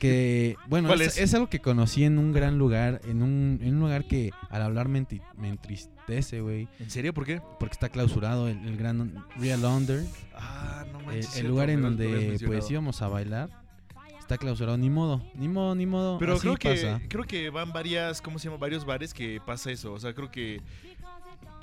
Que, 0.00 0.56
bueno, 0.66 0.88
¿Cuál 0.88 1.02
es, 1.02 1.16
es? 1.16 1.24
es 1.24 1.34
algo 1.34 1.48
que 1.48 1.60
conocí 1.60 2.02
en 2.02 2.18
un 2.18 2.32
gran 2.32 2.58
lugar. 2.58 3.00
En 3.04 3.22
un, 3.22 3.60
en 3.62 3.74
un 3.74 3.80
lugar 3.80 4.04
que 4.08 4.32
al 4.50 4.62
hablar 4.62 4.88
me, 4.88 5.00
enti- 5.06 5.22
me 5.36 5.48
entristece, 5.48 6.40
güey. 6.40 6.66
¿En 6.80 6.90
serio? 6.90 7.14
¿Por 7.14 7.24
qué? 7.24 7.40
Porque 7.60 7.74
está 7.74 7.88
clausurado 7.88 8.48
el, 8.48 8.58
el 8.66 8.76
gran 8.76 9.24
Real 9.38 9.64
Under. 9.64 10.04
Ah, 10.34 10.84
no 10.92 10.98
El, 11.00 11.06
manches. 11.06 11.26
el 11.26 11.32
cierto, 11.32 11.48
lugar 11.50 11.70
en 11.70 11.82
donde 11.82 12.40
pues 12.44 12.68
íbamos 12.70 13.00
a 13.02 13.08
bailar. 13.08 13.61
Está 14.32 14.38
clausurado. 14.42 14.78
Ni 14.78 14.88
modo, 14.88 15.20
ni 15.34 15.46
modo, 15.48 15.74
ni 15.74 15.84
modo. 15.86 16.18
Pero 16.18 16.32
así 16.34 16.40
creo 16.42 16.56
que, 16.56 16.70
pasa. 16.70 17.00
creo 17.08 17.24
que 17.24 17.50
van 17.50 17.72
varias, 17.72 18.22
¿cómo 18.22 18.38
se 18.38 18.46
llama? 18.48 18.56
Varios 18.58 18.84
bares 18.86 19.12
que 19.12 19.40
pasa 19.44 19.70
eso. 19.70 19.92
O 19.92 19.98
sea, 20.00 20.14
creo 20.14 20.30
que 20.30 20.60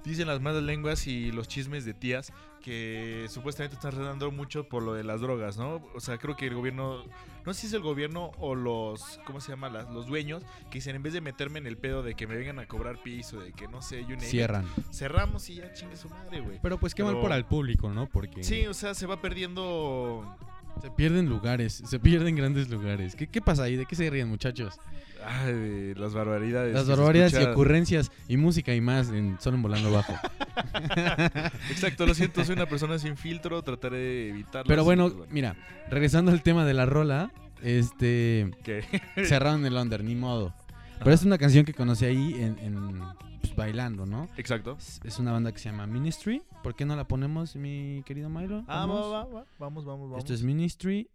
dicen 0.05 0.27
las 0.27 0.39
malas 0.39 0.61
lenguas 0.63 1.07
y 1.07 1.31
los 1.31 1.47
chismes 1.47 1.83
de 1.85 1.93
tías 1.93 2.31
que 2.63 3.25
supuestamente 3.29 3.75
están 3.75 3.93
redando 3.93 4.31
mucho 4.31 4.65
por 4.69 4.83
lo 4.83 4.93
de 4.93 5.03
las 5.03 5.21
drogas, 5.21 5.57
¿no? 5.57 5.81
O 5.95 5.99
sea, 5.99 6.17
creo 6.17 6.35
que 6.35 6.45
el 6.47 6.53
gobierno, 6.55 7.03
no 7.45 7.53
sé 7.53 7.61
si 7.61 7.67
es 7.67 7.73
el 7.73 7.81
gobierno 7.81 8.31
o 8.37 8.53
los, 8.53 9.19
¿cómo 9.25 9.39
se 9.41 9.51
llama? 9.51 9.69
Las- 9.69 9.89
los 9.89 10.05
dueños 10.07 10.43
que 10.69 10.77
dicen 10.79 10.95
en 10.95 11.01
vez 11.03 11.13
de 11.13 11.21
meterme 11.21 11.59
en 11.59 11.67
el 11.67 11.77
pedo 11.77 12.03
de 12.03 12.15
que 12.15 12.27
me 12.27 12.35
vengan 12.35 12.59
a 12.59 12.67
cobrar 12.67 13.01
piso, 13.01 13.39
de 13.39 13.51
que 13.53 13.67
no 13.67 13.81
sé, 13.81 14.01
it, 14.01 14.19
Cierran. 14.19 14.65
cerramos 14.91 15.49
y 15.49 15.55
ya 15.55 15.73
chingue 15.73 15.95
su 15.97 16.09
madre, 16.09 16.41
güey. 16.41 16.59
Pero 16.61 16.77
pues 16.79 16.93
qué 16.93 17.03
mal 17.03 17.19
para 17.21 17.35
el 17.35 17.45
público, 17.45 17.89
¿no? 17.89 18.07
Porque 18.07 18.43
Sí, 18.43 18.67
o 18.67 18.73
sea, 18.73 18.93
se 18.93 19.05
va 19.07 19.21
perdiendo 19.21 20.35
Se 20.81 20.91
pierden 20.91 21.27
lugares, 21.27 21.81
se 21.85 21.99
pierden 21.99 22.35
grandes 22.35 22.69
lugares. 22.69 23.15
¿Qué, 23.15 23.27
qué 23.27 23.41
pasa 23.41 23.63
ahí? 23.63 23.75
¿De 23.75 23.85
qué 23.85 23.95
se 23.95 24.09
ríen, 24.09 24.29
muchachos? 24.29 24.79
ay, 25.25 25.53
de 25.53 25.95
las 25.95 26.13
barbaridades. 26.13 26.73
Las 26.73 26.87
barbaridades 26.87 27.33
y 27.33 27.43
ocurrencias 27.43 28.11
y 28.27 28.37
música 28.37 28.73
y 28.73 28.81
más 28.81 29.09
en 29.09 29.37
Solo 29.39 29.57
en 29.57 29.63
Volando 29.63 29.91
Bajo. 29.91 30.13
Exacto, 31.69 32.05
lo 32.05 32.13
siento, 32.13 32.43
soy 32.43 32.55
una 32.55 32.67
persona 32.67 32.99
sin 32.99 33.17
filtro, 33.17 33.61
trataré 33.61 33.97
de 33.97 34.29
evitarlo. 34.29 34.67
Pero 34.67 34.83
bueno, 34.83 35.11
mira, 35.29 35.55
regresando 35.89 36.31
al 36.31 36.43
tema 36.43 36.65
de 36.65 36.73
la 36.73 36.85
rola, 36.85 37.31
este 37.61 38.51
que 38.63 38.83
cerraron 39.25 39.65
el 39.65 39.75
under, 39.75 40.03
ni 40.03 40.15
modo. 40.15 40.53
Pero 40.99 41.11
es 41.11 41.23
una 41.23 41.37
canción 41.37 41.65
que 41.65 41.73
conocí 41.73 42.05
ahí 42.05 42.33
en, 42.35 42.59
en, 42.59 43.01
pues, 43.41 43.55
bailando, 43.55 44.05
¿no? 44.05 44.27
Exacto. 44.37 44.75
Es, 44.77 44.99
es 45.03 45.19
una 45.19 45.31
banda 45.31 45.51
que 45.51 45.59
se 45.59 45.69
llama 45.69 45.87
Ministry. 45.87 46.41
¿Por 46.63 46.75
qué 46.75 46.85
no 46.85 46.95
la 46.95 47.07
ponemos, 47.07 47.55
mi 47.55 48.03
querido 48.05 48.29
Milo? 48.29 48.63
Ah, 48.67 48.85
va, 48.85 48.85
Vamos. 48.85 49.11
va, 49.11 49.25
va. 49.25 49.45
Vamos, 49.59 49.85
vamos, 49.85 50.09
vamos. 50.09 50.19
Esto 50.19 50.33
es 50.33 50.43
Ministry. 50.43 51.09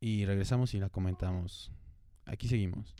Y 0.00 0.24
regresamos 0.26 0.74
y 0.74 0.78
la 0.78 0.88
comentamos. 0.90 1.72
Aquí 2.26 2.48
seguimos. 2.48 2.94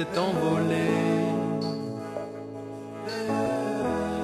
S'est 0.00 0.18
envolée, 0.18 1.26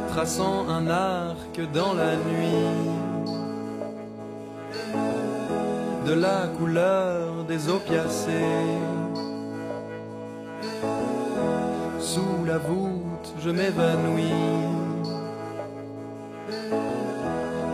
traçant 0.08 0.66
un 0.70 0.88
arc 0.88 1.60
dans 1.74 1.92
la 1.92 2.16
nuit, 2.16 2.72
de 6.06 6.14
la 6.14 6.46
couleur 6.58 7.44
des 7.46 7.68
opiacés. 7.68 8.70
Sous 12.00 12.44
la 12.46 12.56
voûte, 12.56 13.34
je 13.38 13.50
m'évanouis. 13.50 14.44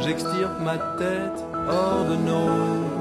J'extirpe 0.00 0.58
ma 0.60 0.78
tête 0.98 1.40
hors 1.68 2.04
de 2.10 2.16
nos 2.16 2.91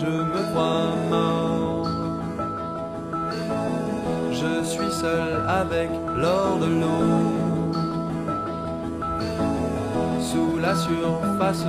je 0.00 0.06
me 0.06 0.40
crois 0.50 0.94
mort. 1.10 1.88
Je 4.30 4.64
suis 4.64 4.92
seul 4.92 5.42
avec 5.48 5.90
l'or 6.16 6.58
de 6.58 6.66
l'eau. 6.80 7.14
Sous 10.20 10.58
la 10.58 10.74
surface 10.74 11.64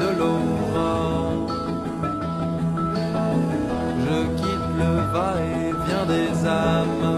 de 0.00 0.08
l'aurore. 0.18 1.48
Je 4.04 4.16
quitte 4.38 4.70
le 4.82 4.92
va-et-vient 5.12 6.06
des 6.06 6.30
âmes. 6.46 7.12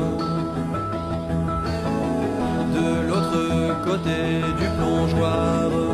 De 2.79 2.88
l'autre 3.09 3.85
côté 3.85 4.18
du 4.61 4.66
plongeoir. 4.76 5.86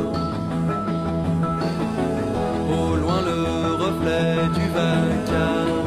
Reflet 4.02 4.48
du 4.54 4.68
vacarme 4.74 5.81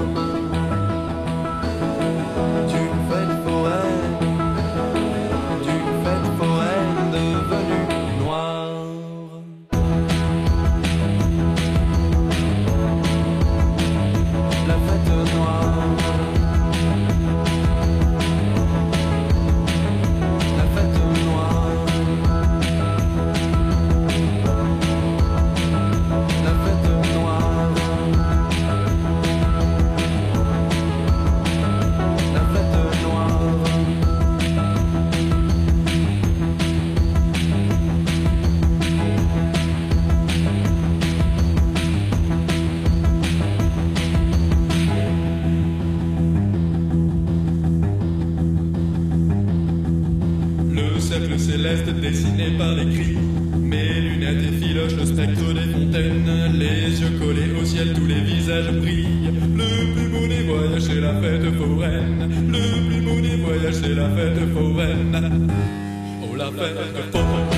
céleste 51.66 52.00
dessiné 52.00 52.58
par 52.58 52.74
les 52.76 52.86
cris. 52.86 53.18
Mes 53.60 54.02
lunettes 54.02 54.44
effilochent 54.54 54.98
le 54.98 55.06
spectre 55.06 55.54
des 55.54 55.72
fontaines. 55.74 56.54
Les 56.54 57.02
yeux 57.02 57.18
collés 57.20 57.52
au 57.60 57.66
ciel, 57.66 57.94
tous 57.94 58.06
les 58.06 58.22
visages 58.22 58.72
brillent. 58.72 59.32
Le 59.56 59.94
plus 59.94 60.10
beau 60.10 60.80
c'est 60.80 61.02
la 61.02 61.14
fête 61.22 61.56
foraine. 61.56 62.30
Le 62.52 62.88
plus 62.88 63.02
beau 63.02 63.16
c'est 63.72 63.96
la 63.96 64.10
fête 64.10 64.54
foraine. 64.54 65.52
Oh, 66.22 66.36
la 66.36 66.46
fête 66.52 67.12
foraine. 67.12 67.55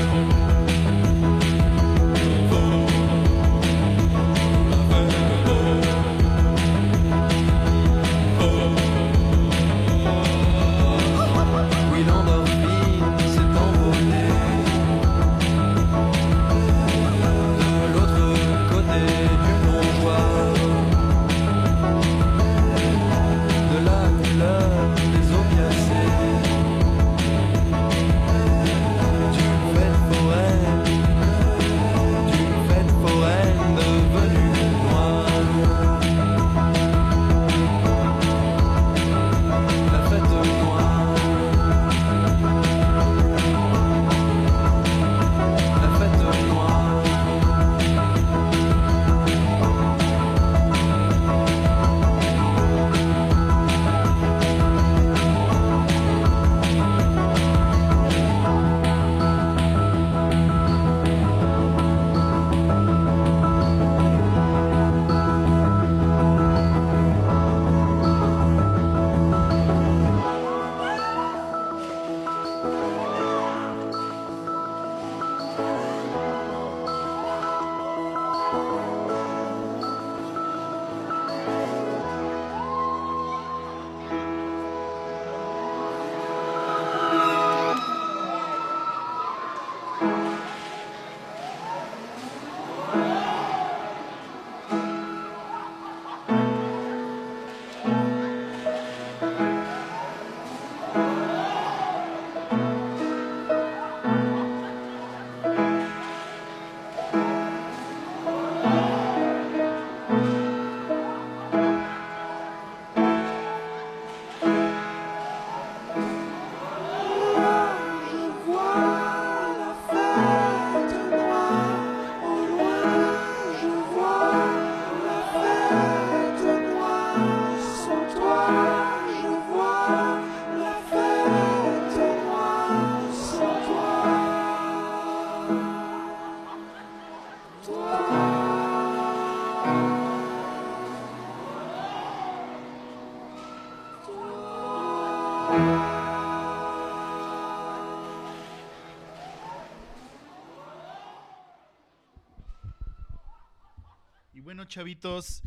Chavitos, 154.68 155.42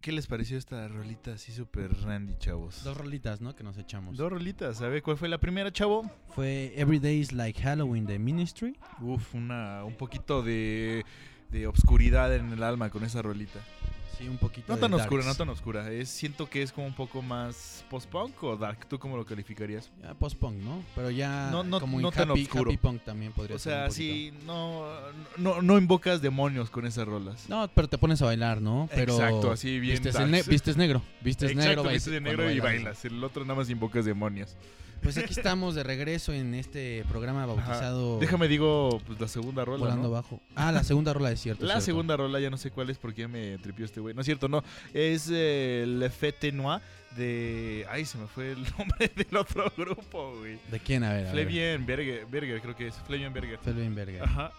¿qué 0.00 0.12
les 0.12 0.26
pareció 0.26 0.58
esta 0.58 0.88
rolita 0.88 1.34
así 1.34 1.52
súper 1.52 1.92
randy, 2.02 2.34
chavos? 2.38 2.82
Dos 2.84 2.96
rolitas, 2.96 3.40
¿no? 3.40 3.54
Que 3.54 3.62
nos 3.62 3.76
echamos. 3.78 4.16
Dos 4.16 4.30
rolitas, 4.30 4.78
¿sabe 4.78 5.02
cuál 5.02 5.16
fue 5.16 5.28
la 5.28 5.38
primera, 5.38 5.72
chavo? 5.72 6.10
Fue 6.34 6.72
Every 6.76 6.98
Day 6.98 7.18
is 7.18 7.32
Like 7.32 7.60
Halloween 7.60 8.06
de 8.06 8.18
Ministry. 8.18 8.76
Uf, 9.00 9.34
una, 9.34 9.84
un 9.84 9.94
poquito 9.96 10.42
de, 10.42 11.04
de 11.50 11.66
obscuridad 11.66 12.34
en 12.34 12.52
el 12.52 12.62
alma 12.62 12.90
con 12.90 13.04
esa 13.04 13.22
rolita. 13.22 13.60
Sí, 14.18 14.28
un 14.28 14.36
poquito 14.36 14.66
No 14.68 14.74
de 14.76 14.80
tan 14.82 14.92
oscura, 14.94 15.24
no 15.24 15.34
tan 15.34 15.48
oscura. 15.48 15.90
Es, 15.90 16.08
siento 16.10 16.48
que 16.48 16.62
es 16.62 16.70
como 16.70 16.86
un 16.86 16.92
poco 16.94 17.22
más 17.22 17.84
post-punk 17.90 18.42
o 18.44 18.56
dark. 18.56 18.86
¿Tú 18.86 18.98
cómo 18.98 19.16
lo 19.16 19.24
calificarías? 19.24 19.90
Ya 20.02 20.12
post-punk, 20.14 20.56
¿no? 20.62 20.82
Pero 20.94 21.10
ya 21.10 21.48
No- 21.50 21.64
no- 21.64 21.80
como 21.80 22.00
no 22.00 22.08
en 22.08 22.14
tan 22.14 22.30
happy, 22.30 22.42
oscuro. 22.42 22.70
happy 22.70 22.76
punk 22.76 23.02
también 23.04 23.32
podría 23.32 23.56
O 23.56 23.58
ser 23.58 23.72
sea, 23.72 23.82
un 23.84 23.88
poquito. 23.88 23.94
sí, 24.38 24.44
no, 24.46 24.86
no, 25.38 25.62
no 25.62 25.78
invocas 25.78 26.20
demonios 26.20 26.68
con 26.70 26.86
esas 26.86 27.06
rolas. 27.06 27.48
No, 27.48 27.66
pero 27.74 27.88
te 27.88 27.96
pones 27.98 28.20
a 28.22 28.26
bailar, 28.26 28.60
¿no? 28.60 28.88
Pero 28.94 29.14
Exacto, 29.14 29.50
así 29.50 29.80
bien 29.80 30.02
Vistes, 30.02 30.20
ne- 30.28 30.42
vistes 30.42 30.76
negro. 30.76 31.02
Vistes 31.22 31.50
Exacto, 31.50 31.68
negro, 31.68 31.82
vistes 31.92 32.12
de 32.12 32.20
negro 32.20 32.42
y 32.50 32.60
bailas. 32.60 32.64
bailas. 32.84 33.04
El 33.06 33.24
otro 33.24 33.44
nada 33.44 33.54
más 33.56 33.70
invocas 33.70 34.04
demonios. 34.04 34.56
Pues 35.02 35.18
aquí 35.18 35.32
estamos 35.32 35.74
de 35.74 35.82
regreso 35.82 36.32
en 36.32 36.54
este 36.54 37.04
programa 37.08 37.44
bautizado 37.44 38.18
Déjame 38.20 38.46
digo 38.46 39.00
pues, 39.06 39.20
la 39.20 39.28
segunda 39.28 39.64
rola. 39.64 39.80
Volando 39.80 40.08
¿no? 40.08 40.10
Bajo. 40.10 40.40
Ah, 40.54 40.70
la 40.70 40.84
segunda 40.84 41.12
rola 41.12 41.32
es 41.32 41.40
cierto. 41.40 41.64
La 41.64 41.74
cierto. 41.74 41.86
segunda 41.86 42.16
rola, 42.16 42.38
ya 42.38 42.50
no 42.50 42.56
sé 42.56 42.70
cuál 42.70 42.90
es 42.90 42.98
porque 42.98 43.22
ya 43.22 43.28
me 43.28 43.58
tripió 43.58 43.84
este 43.84 44.00
güey. 44.00 44.14
No 44.14 44.20
es 44.20 44.26
cierto, 44.26 44.48
no. 44.48 44.62
Es 44.94 45.28
eh, 45.32 45.84
Le 45.88 46.08
Fete 46.08 46.52
Noir 46.52 46.80
de. 47.16 47.86
Ay, 47.90 48.04
se 48.04 48.18
me 48.18 48.26
fue 48.26 48.52
el 48.52 48.62
nombre 48.78 49.10
del 49.14 49.36
otro 49.36 49.72
grupo, 49.76 50.36
güey. 50.38 50.58
¿De 50.70 50.78
quién? 50.78 51.02
A 51.04 51.12
ver. 51.12 51.30
Flavien 51.30 51.84
Berger, 51.84 52.60
creo 52.60 52.76
que 52.76 52.88
es. 52.88 52.94
Flavien 53.06 53.32
Berger. 53.32 53.58
Flavien 53.58 53.94
Berger. 53.94 54.22
Ajá. 54.22 54.52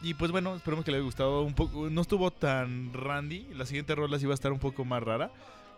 Y 0.00 0.14
pues 0.14 0.30
bueno, 0.30 0.54
esperemos 0.54 0.84
que 0.84 0.90
le 0.90 0.98
haya 0.98 1.04
gustado 1.04 1.42
un 1.42 1.54
poco. 1.54 1.90
No 1.90 2.02
estuvo 2.02 2.30
tan 2.30 2.92
randy. 2.92 3.46
La 3.54 3.66
siguiente 3.66 3.94
rola 3.94 4.18
sí 4.18 4.26
va 4.26 4.32
a 4.32 4.34
estar 4.34 4.52
un 4.52 4.58
poco 4.58 4.84
más 4.84 5.02
rara. 5.02 5.30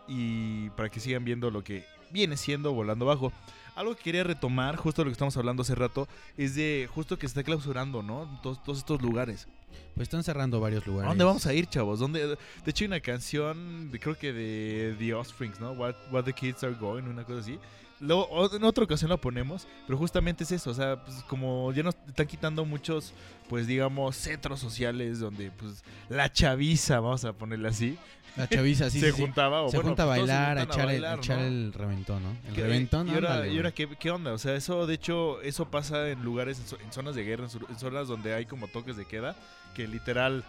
Y 0.07 0.69
para 0.71 0.89
que 0.89 0.99
sigan 0.99 1.23
viendo 1.23 1.49
lo 1.49 1.63
que 1.63 1.85
viene 2.11 2.37
siendo 2.37 2.73
Volando 2.73 3.05
Bajo. 3.05 3.31
Algo 3.75 3.95
que 3.95 4.03
quería 4.03 4.23
retomar, 4.23 4.75
justo 4.75 5.03
lo 5.03 5.09
que 5.09 5.13
estamos 5.13 5.35
hablando 5.37 5.61
hace 5.61 5.75
rato, 5.75 6.07
es 6.37 6.55
de 6.55 6.89
justo 6.93 7.17
que 7.17 7.27
se 7.27 7.31
está 7.31 7.43
clausurando, 7.43 8.03
¿no? 8.03 8.39
Todos, 8.43 8.61
todos 8.63 8.79
estos 8.79 9.01
lugares. 9.01 9.47
Pues 9.95 10.05
están 10.07 10.23
cerrando 10.23 10.59
varios 10.59 10.83
¿A 10.83 10.87
lugares. 10.87 11.09
dónde 11.09 11.23
vamos 11.23 11.45
a 11.45 11.53
ir, 11.53 11.65
chavos? 11.67 11.99
¿Dónde? 11.99 12.27
De 12.27 12.37
hecho, 12.65 12.83
hay 12.83 12.87
una 12.87 12.99
canción, 12.99 13.89
de- 13.91 13.99
creo 13.99 14.17
que 14.17 14.33
de 14.33 14.95
The 14.99 15.13
Offsprings, 15.13 15.59
¿no? 15.61 15.71
What, 15.71 15.95
What 16.11 16.25
the 16.25 16.33
Kids 16.33 16.63
Are 16.63 16.73
Going, 16.75 17.03
una 17.03 17.23
cosa 17.23 17.39
así. 17.39 17.57
Luego, 18.01 18.53
en 18.53 18.63
otra 18.63 18.83
ocasión 18.83 19.09
la 19.09 19.17
ponemos, 19.17 19.67
pero 19.85 19.97
justamente 19.97 20.43
es 20.43 20.51
eso, 20.51 20.71
o 20.71 20.73
sea, 20.73 21.03
pues 21.03 21.23
como 21.27 21.71
ya 21.71 21.83
nos 21.83 21.95
están 22.07 22.25
quitando 22.27 22.65
muchos, 22.65 23.13
pues 23.47 23.67
digamos, 23.67 24.15
centros 24.15 24.59
sociales 24.59 25.19
donde, 25.19 25.51
pues, 25.51 25.83
la 26.09 26.31
chaviza, 26.31 26.99
vamos 26.99 27.23
a 27.25 27.33
ponerle 27.33 27.67
así, 27.69 27.97
La 28.37 28.47
chaviza, 28.47 28.89
sí, 28.89 28.99
se 29.01 29.11
sí, 29.11 29.21
juntaba. 29.21 29.61
O 29.61 29.69
Se 29.69 29.77
bueno, 29.77 29.89
junta 29.89 30.03
a 30.03 30.05
pues, 30.07 30.19
bailar, 30.19 30.57
a 30.57 30.63
echar, 30.63 30.85
bailar, 30.87 31.13
el, 31.13 31.19
echar 31.19 31.39
el 31.39 31.73
reventón, 31.73 32.23
¿no? 32.23 32.29
El 32.47 32.53
Que- 32.55 32.61
reventón, 32.63 33.07
Y 33.07 33.11
ahora, 33.11 33.33
ándale, 33.33 33.53
y 33.53 33.57
ahora. 33.57 33.71
¿qué, 33.71 33.87
¿qué 33.99 34.09
onda? 34.09 34.33
O 34.33 34.37
sea, 34.37 34.55
eso 34.55 34.87
de 34.87 34.93
hecho, 34.95 35.41
eso 35.41 35.69
pasa 35.69 36.09
en 36.09 36.23
lugares, 36.23 36.57
en, 36.59 36.65
zo- 36.65 36.81
en 36.83 36.91
zonas 36.93 37.13
de 37.15 37.23
guerra, 37.23 37.45
en 37.69 37.77
zonas 37.79 38.07
donde 38.07 38.33
hay 38.33 38.45
como 38.45 38.67
toques 38.67 38.95
de 38.97 39.05
queda, 39.05 39.35
que 39.75 39.87
literal, 39.87 40.43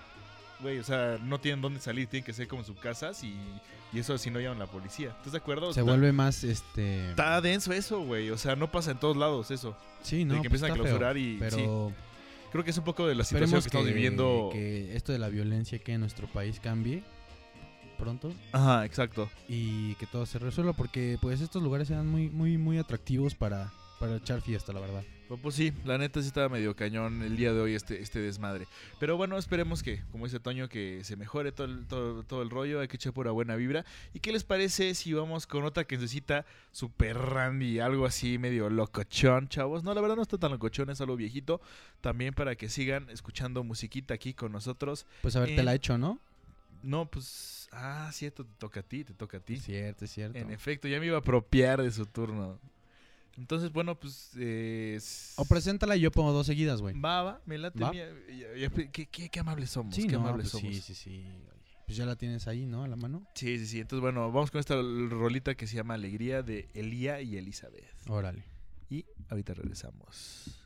güey, 0.63 0.79
o 0.79 0.85
sea, 0.85 1.19
no 1.23 1.39
tienen 1.41 1.61
dónde 1.61 1.81
salir, 1.81 2.07
tienen 2.07 2.25
que 2.25 2.33
ser 2.33 2.49
como 2.49 2.63
en 2.63 2.67
sus 2.67 2.79
casas 2.79 3.23
y, 3.25 3.35
y 3.93 3.99
eso 3.99 4.17
si 4.19 4.31
no 4.31 4.41
llaman 4.41 4.59
a 4.63 4.67
la 4.67 4.71
policía. 4.71 5.09
¿Estás 5.19 5.33
de 5.33 5.39
acuerdo? 5.39 5.73
Se 5.75 5.81
Está- 5.81 5.91
vuelve 5.93 6.13
más, 6.13 6.45
este... 6.45 7.11
Está 7.11 7.41
denso 7.41 7.73
eso, 7.73 8.01
güey. 8.01 8.31
O 8.31 8.39
sea, 8.39 8.57
no 8.57 8.71
pasa 8.71 8.93
en 8.93 8.99
todos 8.99 9.17
lados 9.17 9.51
eso. 9.51 9.77
Sí, 10.03 10.25
¿no? 10.25 10.35
de 10.37 10.43
que 10.43 10.49
pues 10.49 10.63
empiezan 10.63 10.71
a 10.71 10.75
feo, 10.75 10.83
clausurar 10.85 11.17
y- 11.19 11.37
Pero 11.39 11.93
Creo 12.51 12.65
que 12.65 12.71
es 12.71 12.77
un 12.79 12.85
poco 12.85 13.07
de 13.07 13.15
la 13.15 13.25
situación 13.25 13.45
esperemos 13.45 13.65
que 13.65 13.69
estamos 13.69 13.87
que, 13.89 13.95
viviendo. 13.95 14.51
que 14.53 14.95
esto 14.95 15.13
de 15.13 15.19
la 15.19 15.29
violencia 15.31 15.79
que 15.79 15.95
en 15.95 16.01
nuestro 16.01 16.27
país 16.27 16.61
cambie 16.61 17.03
pronto 17.99 18.33
Ajá, 18.53 18.85
exacto. 18.85 19.31
y 19.49 19.95
que 19.95 20.07
todo 20.07 20.27
se 20.27 20.39
resuelva 20.39 20.73
porque 20.73 21.17
pues 21.23 21.41
estos 21.41 21.63
lugares 21.63 21.89
eran 21.91 22.07
muy 22.09 22.29
muy 22.29 22.59
muy 22.59 22.77
atractivos 22.79 23.35
para 23.35 23.73
para 24.03 24.17
echar 24.17 24.41
fiesta, 24.41 24.73
la 24.73 24.81
verdad. 24.81 25.05
Pues, 25.29 25.41
pues 25.41 25.55
sí, 25.55 25.73
la 25.85 25.97
neta 25.97 26.21
sí 26.21 26.27
estaba 26.27 26.49
medio 26.49 26.75
cañón 26.75 27.23
el 27.23 27.37
día 27.37 27.53
de 27.53 27.61
hoy 27.61 27.75
este, 27.77 28.03
este 28.03 28.19
desmadre. 28.19 28.67
Pero 28.99 29.17
bueno, 29.17 29.39
esperemos 29.39 29.81
que, 29.85 30.03
como 30.11 30.25
dice 30.25 30.41
Toño, 30.41 30.69
que 30.69 31.05
se 31.05 31.15
mejore 31.15 31.53
todo 31.53 31.69
el, 31.69 31.87
todo, 31.87 32.25
todo 32.25 32.43
el 32.43 32.51
rollo. 32.51 32.81
Hay 32.81 32.89
que 32.89 32.97
echar 32.97 33.13
pura 33.13 33.31
buena 33.31 33.55
vibra. 33.55 33.85
¿Y 34.13 34.19
qué 34.19 34.33
les 34.33 34.43
parece 34.43 34.97
si 34.97 35.13
vamos 35.13 35.47
con 35.47 35.63
otra 35.63 35.85
que 35.85 35.97
necesita 35.97 36.45
super 36.73 37.17
randy? 37.17 37.79
Algo 37.79 38.05
así 38.05 38.39
medio 38.39 38.69
locochón, 38.71 39.47
chavos. 39.47 39.85
No, 39.85 39.95
la 39.95 40.01
verdad 40.01 40.17
no 40.17 40.23
está 40.23 40.37
tan 40.37 40.51
locochón, 40.51 40.91
es 40.91 41.01
algo 41.01 41.15
viejito. 41.15 41.61
También 42.01 42.35
para 42.35 42.57
que 42.57 42.69
sigan 42.69 43.09
escuchando 43.09 43.63
musiquita 43.63 44.15
aquí 44.15 44.35
con 44.35 44.51
nosotros. 44.51 45.07
Pues 45.23 45.37
a 45.37 45.41
ver, 45.41 45.51
te 45.51 45.61
Eh, 45.61 45.63
la 45.63 45.75
he 45.75 45.77
hecho, 45.77 45.97
¿no? 45.97 46.19
No, 46.83 47.07
pues... 47.07 47.69
Ah, 47.71 48.11
cierto, 48.13 48.45
te 48.45 48.53
toca 48.59 48.81
a 48.81 48.83
ti, 48.83 49.05
te 49.05 49.15
toca 49.15 49.37
a 49.37 49.41
ti. 49.41 49.59
Cierto, 49.59 50.09
cierto. 50.09 50.37
En 50.37 50.51
efecto, 50.51 50.89
ya 50.89 50.99
me 50.99 51.07
iba 51.07 51.17
a 51.17 51.21
apropiar 51.21 51.81
de 51.81 51.93
su 51.93 52.05
turno. 52.05 52.59
Entonces, 53.39 53.73
bueno, 53.73 53.99
pues... 53.99 54.31
eh, 54.37 55.01
O 55.37 55.45
preséntala 55.45 55.97
y 55.97 56.01
yo 56.01 56.11
pongo 56.11 56.33
dos 56.33 56.47
seguidas, 56.47 56.81
güey. 56.83 56.99
Va, 57.01 57.23
va, 57.23 57.41
me 57.47 57.57
late. 57.59 57.79
¿Va? 57.81 57.93
ya- 57.95 58.09
ya- 58.59 58.71
qué, 58.93 59.07
qué- 59.07 59.29
qué 59.31 59.41
amables 59.41 59.71
somos, 59.71 59.95
Sí, 59.95 60.07
qué 60.07 60.13
no, 60.13 60.21
amables 60.21 60.51
pues 60.51 60.63
somos. 60.63 60.77
sí, 60.77 60.83
sí, 60.83 60.95
sí. 60.95 61.25
Pues 61.87 61.97
ya 61.97 62.07
la 62.07 62.17
tienes 62.17 62.47
ahí, 62.47 62.65
¿no? 62.67 62.85
A 62.85 62.89
la 62.89 62.97
mano. 62.97 63.27
Sí, 63.35 63.59
sí, 63.59 63.67
sí. 63.67 63.81
Entonces, 63.81 64.01
bueno, 64.03 64.31
vamos 64.33 64.51
con 64.51 64.61
esta 64.61 64.77
rolita 64.77 65.55
que 65.55 65.67
se 65.67 65.77
llama 65.77 65.95
Alegría 65.95 66.43
de 66.43 66.69
Elía 66.75 67.21
y 67.23 67.37
Elizabeth. 67.37 67.85
Órale. 68.09 68.45
Y 68.91 69.05
ahorita 69.31 69.55
regresamos. 69.55 70.59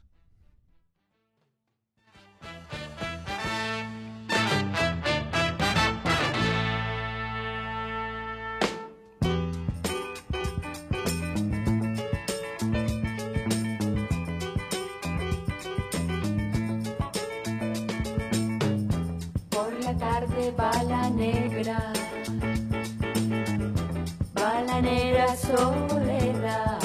Por 19.56 19.72
la 19.82 19.94
tarde 19.96 20.52
va 20.58 20.70
la 20.82 21.08
negra, 21.08 21.78
va 24.36 24.60
la 24.66 24.82
negra 24.82 25.34
soledad, 25.34 26.78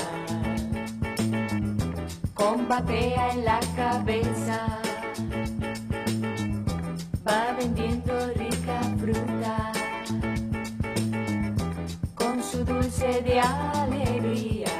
combatea 2.34 3.34
en 3.34 3.44
la 3.44 3.60
cabeza, 3.76 4.80
va 7.28 7.42
vendiendo 7.60 8.14
rica 8.36 8.80
fruta, 9.02 9.74
con 12.16 12.42
su 12.42 12.64
dulce 12.64 13.22
de 13.22 13.42
alegría, 13.42 14.72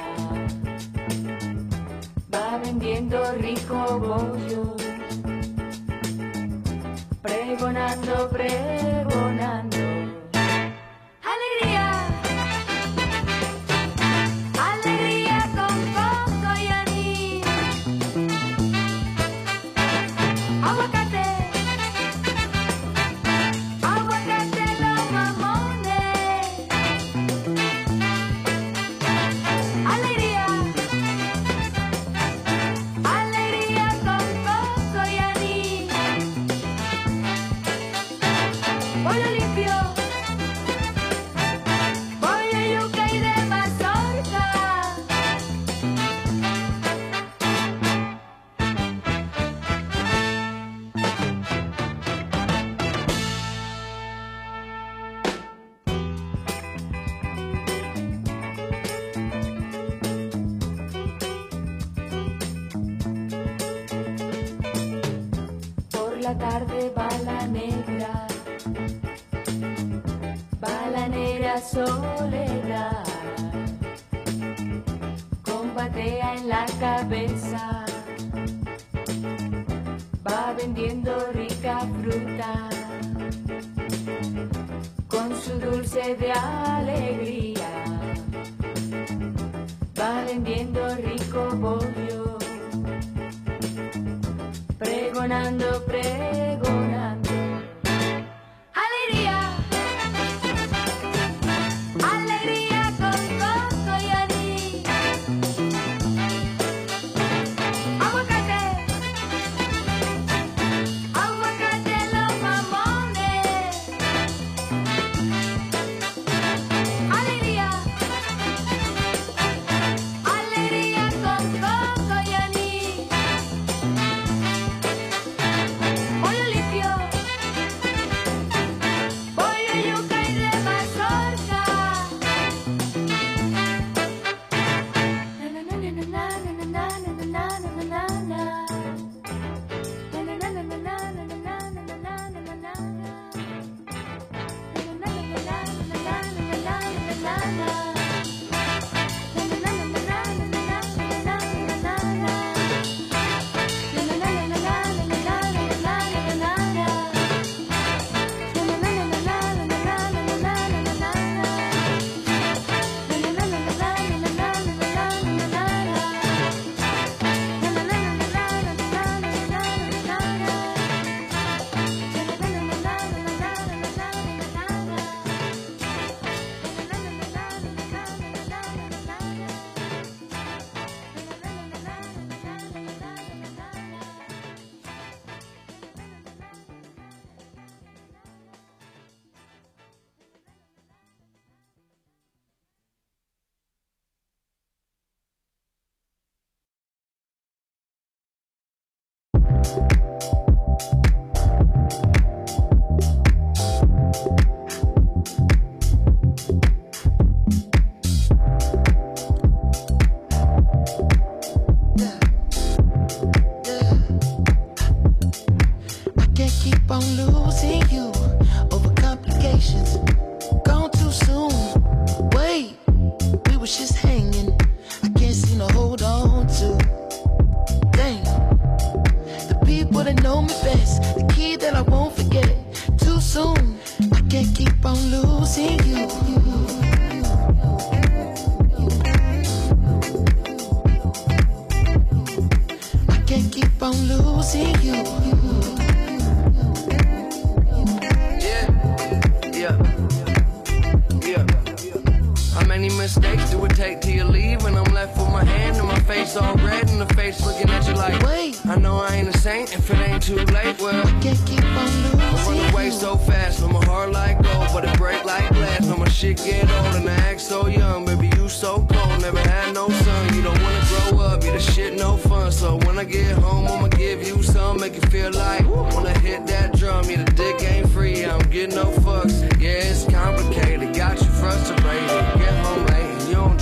va 2.34 2.58
vendiendo 2.64 3.34
rico 3.34 4.00
bollo 4.00 4.51
sofrer. 8.22 9.01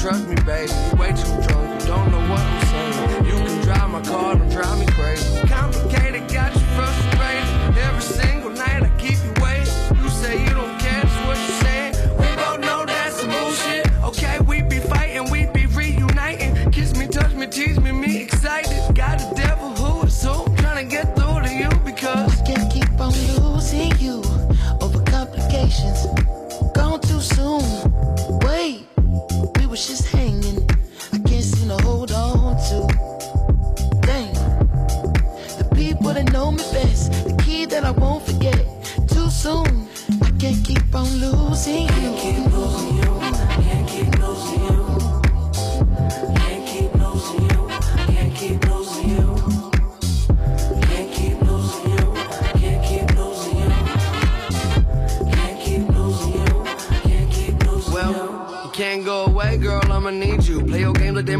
trust 0.10 0.28
me, 0.28 0.36
baby. 0.38 0.72
Way 0.98 1.12
too 1.12 1.42
drunk. 1.46 1.82
You 1.82 1.88
don't 1.88 2.12
know 2.12 2.30
what 2.32 2.42
I'm 2.42 2.66
saying. 2.68 3.26
You 3.26 3.38
can 3.46 3.62
drive 3.62 3.90
my 3.90 4.02
car 4.02 4.39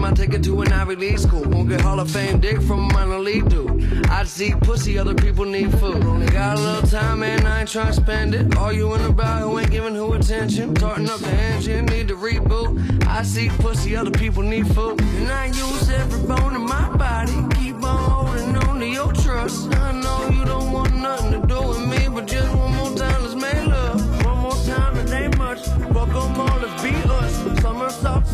my 0.10 0.16
ticket 0.16 0.44
to 0.44 0.62
an 0.62 0.72
Ivy 0.74 0.96
League 0.96 1.20
school. 1.20 1.44
Won't 1.44 1.70
get 1.70 1.82
Hall 1.82 2.00
of 2.00 2.10
Fame 2.10 2.40
dick 2.40 2.62
from 2.62 2.90
a 2.90 2.94
minor 2.94 3.20
league 3.20 3.48
dude. 3.48 4.08
I 4.10 4.24
see 4.24 4.54
pussy, 4.62 4.98
other 4.98 5.14
people 5.14 5.46
need 5.46 5.72
food. 5.80 6.04
Only 6.04 6.26
got 6.28 6.58
a 6.58 6.62
little 6.62 6.90
time, 6.90 7.20
man, 7.20 7.46
I 7.46 7.62
ain't 7.62 7.70
trying 7.70 7.88
to 7.88 7.94
spend 7.94 8.34
it. 8.34 8.58
All 8.58 8.72
you 8.72 8.94
in 8.96 9.04
the 9.04 9.10
about 9.10 9.42
who 9.42 9.60
ain't 9.60 9.70
giving 9.70 9.94
who 9.94 10.14
attention. 10.14 10.76
starting 10.76 11.10
up 11.10 11.20
the 11.20 11.32
engine, 11.32 11.86
need 11.86 12.08
to 12.08 12.16
reboot. 12.16 13.06
I 13.06 13.22
see 13.24 13.50
pussy, 13.50 13.96
other 13.96 14.12
people 14.12 14.42
need 14.42 14.68
food. 14.74 15.00
And 15.02 15.32
I 15.32 15.48
use 15.48 15.90
every 15.90 16.28
bone 16.28 16.56
in 16.56 16.62
my 16.62 16.90
body. 16.98 17.38
Keep 17.60 17.84
on 17.84 18.10
holding 18.10 18.56
on 18.56 18.80
to 18.80 18.88
your 18.88 19.14
trust. 19.14 19.72
I 19.76 19.92
know 19.92 20.30
you 20.30 20.44
don't 20.46 20.72
want 20.72 20.96
nothing 20.96 21.40
to 21.40 21.48
do 21.48 21.62
with 21.68 21.86
me, 21.88 22.08
but 22.08 22.26
just 22.26 22.50
one 22.56 22.74
more 22.76 22.96
time, 22.96 23.22
let's 23.22 23.36
make 23.36 23.68
love. 23.68 24.26
One 24.26 24.40
more 24.40 24.60
time, 24.66 24.98
it 24.98 25.12
ain't 25.12 25.38
much. 25.38 25.62
Fuck 25.94 26.10
them 26.10 26.40
all, 26.42 26.60
let's 26.60 26.82
be 26.82 27.09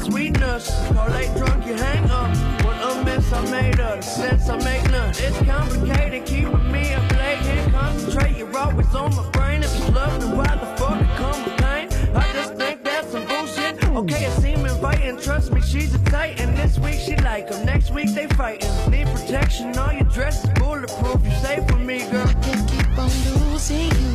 sweetness. 0.06 0.70
Call 0.94 1.10
late 1.10 1.34
drunk, 1.36 1.66
you 1.66 1.74
hang 1.74 2.10
up. 2.10 2.30
What 2.64 2.78
a 2.78 3.04
mess 3.04 3.32
I 3.34 3.42
made 3.52 3.80
of. 3.80 4.04
sense 4.04 4.50
I 4.50 4.58
make 4.64 4.84
none, 4.92 5.10
it's 5.10 5.38
complicated 5.42 6.26
keeping 6.26 6.72
me 6.72 6.94
up 6.94 7.12
late. 7.14 7.40
Can't 7.42 7.72
concentrate, 7.74 8.38
you're 8.38 8.58
always 8.58 8.94
on 8.94 9.16
my 9.16 9.30
brain. 9.32 9.64
If 9.64 9.74
you 9.80 9.94
love 9.94 10.14
me, 10.22 10.38
why 10.38 10.52
the 10.56 10.70
fuck 10.78 11.02
it 11.02 11.10
come 11.18 11.44
with 11.44 11.58
pain? 11.58 11.90
I 12.16 12.32
just 12.34 12.54
think 12.56 12.84
that's 12.84 13.12
some 13.12 13.26
bullshit. 13.26 13.84
Okay, 14.02 14.26
it 14.26 14.42
seem 14.42 14.66
inviting. 14.66 15.18
Trust 15.20 15.52
me, 15.52 15.62
she's 15.62 15.94
a 15.96 16.00
titan. 16.06 16.54
This 16.56 16.78
week 16.80 17.00
she 17.00 17.16
like 17.18 17.52
'em, 17.52 17.66
next 17.66 17.92
week 17.92 18.14
they 18.14 18.28
fighting. 18.28 18.72
Need 18.92 19.08
protection, 19.08 19.78
all 19.78 19.92
your 19.94 20.10
dress 20.18 20.44
is 20.44 20.50
bulletproof. 20.60 21.20
You 21.26 21.32
safe 21.42 21.66
with 21.72 21.82
me, 21.82 22.00
girl. 22.12 22.28
I 22.28 22.34
can 22.46 22.68
keep 22.68 22.98
on 22.98 23.10
losing 23.26 23.90
you. 24.02 24.14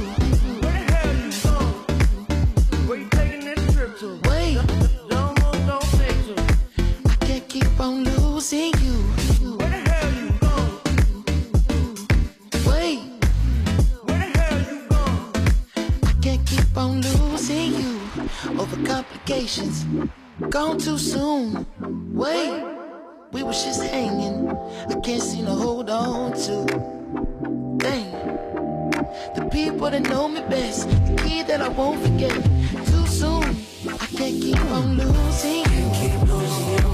Where 0.63 0.73
the 0.73 0.93
hell 0.95 1.15
you 1.25 1.33
going? 1.45 2.87
Where 2.87 2.99
you 2.99 3.09
taking 3.11 3.45
this 3.49 3.75
trip 3.75 3.99
to? 4.01 4.09
Wait 4.29 5.00
on 7.81 8.05
losing 8.05 8.73
you. 8.83 8.97
Where 9.57 9.69
the 9.71 9.91
hell 9.91 10.13
you 10.13 10.29
going? 10.45 10.75
Wait, 12.67 13.01
Where 14.05 14.19
the 14.19 14.39
hell 14.39 14.61
you 14.71 14.79
going? 14.89 15.25
I 16.05 16.13
can't 16.21 16.47
keep 16.47 16.77
on 16.77 17.01
losing 17.01 17.73
you 17.75 18.01
over 18.61 18.77
complications. 18.87 19.87
Gone 20.51 20.79
too 20.79 20.99
soon. 20.99 21.67
Wait, 22.13 22.63
we 23.33 23.43
was 23.43 23.65
just 23.65 23.83
hanging. 23.83 24.51
I 24.89 25.01
can't 25.01 25.23
seem 25.23 25.47
to 25.47 25.53
hold 25.53 25.89
on 25.89 26.33
to. 26.45 26.67
Dang. 27.79 28.13
The 29.35 29.49
people 29.51 29.91
that 29.91 30.03
know 30.03 30.29
me 30.29 30.41
best, 30.51 30.89
the 30.89 31.23
key 31.25 31.43
that 31.45 31.63
I 31.63 31.69
won't 31.69 32.03
forget. 32.03 32.35
Too 32.91 33.07
soon, 33.07 33.45
I 33.89 34.07
can't 34.19 34.41
keep 34.43 34.61
on 34.61 34.99
losing 34.99 35.65
you. 35.73 36.90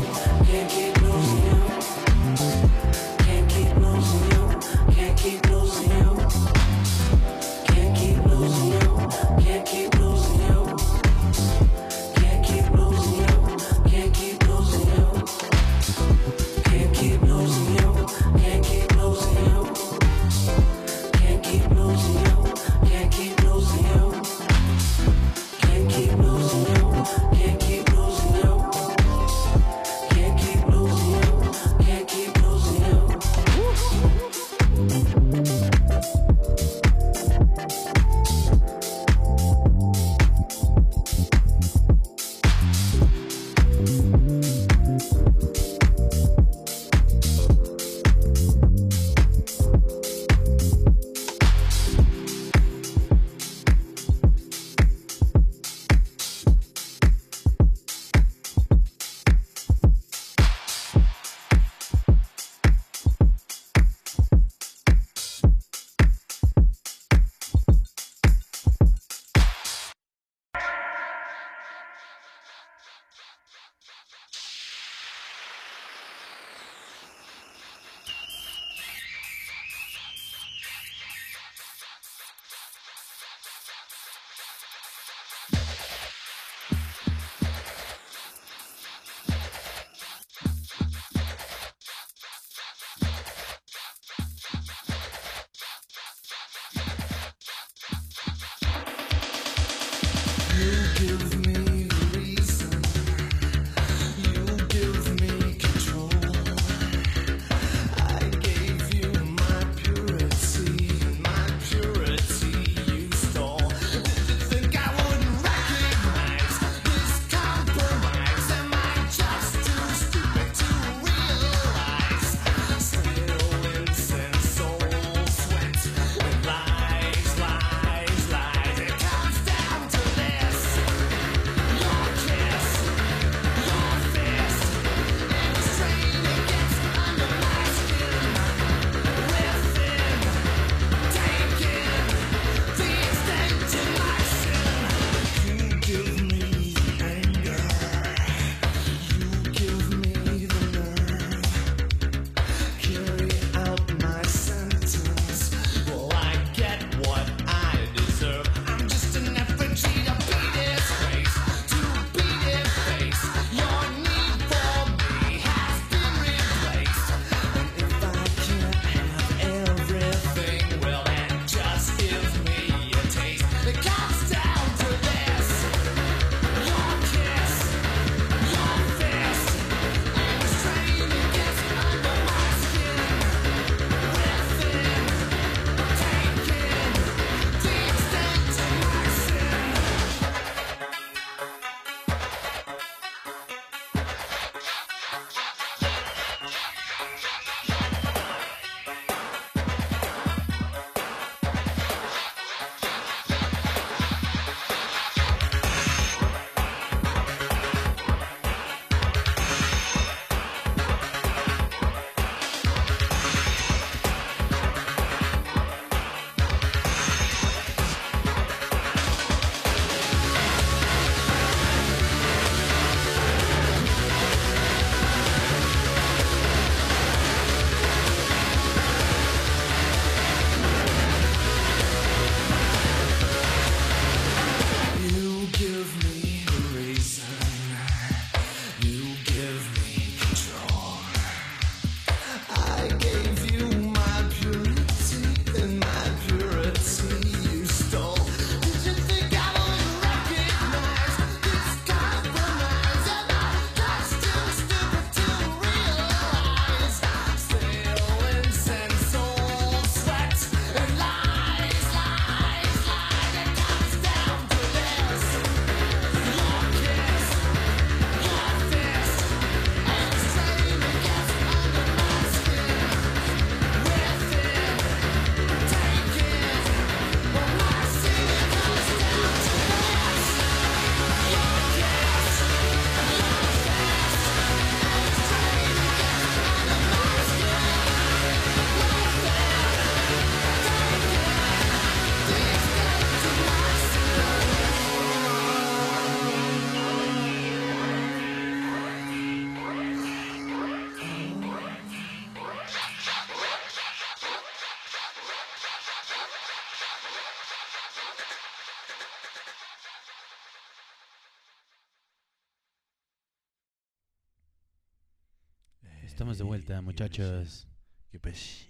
Estamos 316.37 316.39
de 316.39 316.45
vuelta, 316.59 316.81
muchachos. 316.83 317.67
¿Qué 318.13 318.19
pues? 318.21 318.69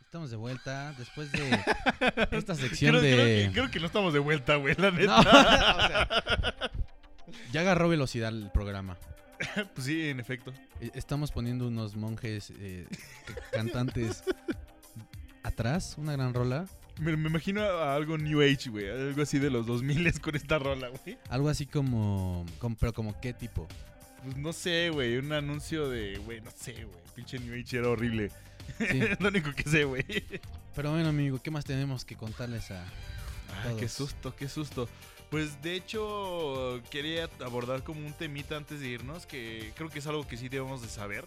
Estamos 0.00 0.30
de 0.32 0.36
vuelta 0.36 0.92
después 0.98 1.30
de 1.30 1.60
esta 2.32 2.56
sección 2.56 2.98
Creo, 2.98 3.02
creo 3.02 3.24
de... 3.24 3.46
que, 3.46 3.52
creo 3.52 3.70
que 3.70 3.78
no 3.78 3.86
estamos 3.86 4.12
de 4.12 4.18
vuelta, 4.18 4.56
güey, 4.56 4.74
la 4.78 4.90
No, 4.90 4.98
neta. 4.98 5.18
o 5.20 5.22
sea, 5.22 6.70
ya 7.52 7.60
agarró 7.60 7.88
velocidad 7.88 8.30
el 8.30 8.50
programa. 8.50 8.98
Pues 9.74 9.86
sí, 9.86 10.08
en 10.08 10.18
efecto. 10.18 10.52
Eh, 10.80 10.90
Estamos 10.94 11.30
poniendo 11.30 11.68
unos 11.68 11.94
monjes 11.94 12.52
eh, 12.58 12.88
cantantes 13.52 14.24
atrás, 15.44 15.94
una 15.98 16.12
gran 16.14 16.34
rola. 16.34 16.66
Me, 16.98 17.16
me 17.16 17.28
imagino 17.28 17.62
a 17.62 17.94
algo 17.94 18.18
New 18.18 18.40
Age, 18.42 18.70
güey. 18.70 18.88
Algo 18.90 19.22
así 19.22 19.38
de 19.38 19.50
los 19.50 19.66
2000 19.66 20.20
con 20.20 20.34
esta 20.34 20.58
rola, 20.58 20.88
güey. 20.88 21.16
Algo 21.30 21.48
así 21.48 21.66
como, 21.66 22.44
como- 22.58 22.76
pero 22.76 22.92
como 22.92 23.20
qué 23.20 23.32
tipo. 23.32 23.66
Pues 24.24 24.36
no 24.36 24.52
sé, 24.52 24.90
güey. 24.90 25.16
Un 25.16 25.32
anuncio 25.32 25.88
de, 25.88 26.16
güey, 26.18 26.40
no 26.40 26.50
sé, 26.50 26.72
güey. 26.72 27.02
Pinche 27.14 27.38
New 27.38 27.54
Age 27.60 27.78
era 27.78 27.88
horrible. 27.88 28.30
Sí. 28.78 29.00
es 29.00 29.20
lo 29.20 29.28
único 29.28 29.52
que 29.52 29.64
sé, 29.64 29.84
güey. 29.84 30.04
Pero 30.74 30.90
bueno, 30.92 31.08
amigo, 31.08 31.40
¿qué 31.42 31.50
más 31.50 31.64
tenemos 31.64 32.04
que 32.04 32.16
contarles 32.16 32.70
a, 32.70 32.82
a 32.82 32.86
Ah, 33.54 33.62
todos? 33.64 33.80
qué 33.80 33.88
susto, 33.88 34.34
qué 34.36 34.48
susto. 34.48 34.88
Pues 35.30 35.62
de 35.62 35.74
hecho 35.74 36.80
quería 36.90 37.28
abordar 37.44 37.82
como 37.82 38.06
un 38.06 38.12
temita 38.12 38.56
antes 38.56 38.80
de 38.80 38.88
irnos 38.88 39.24
que 39.26 39.72
creo 39.76 39.88
que 39.88 39.98
es 39.98 40.06
algo 40.06 40.26
que 40.26 40.36
sí 40.36 40.48
debemos 40.48 40.82
de 40.82 40.88
saber. 40.88 41.24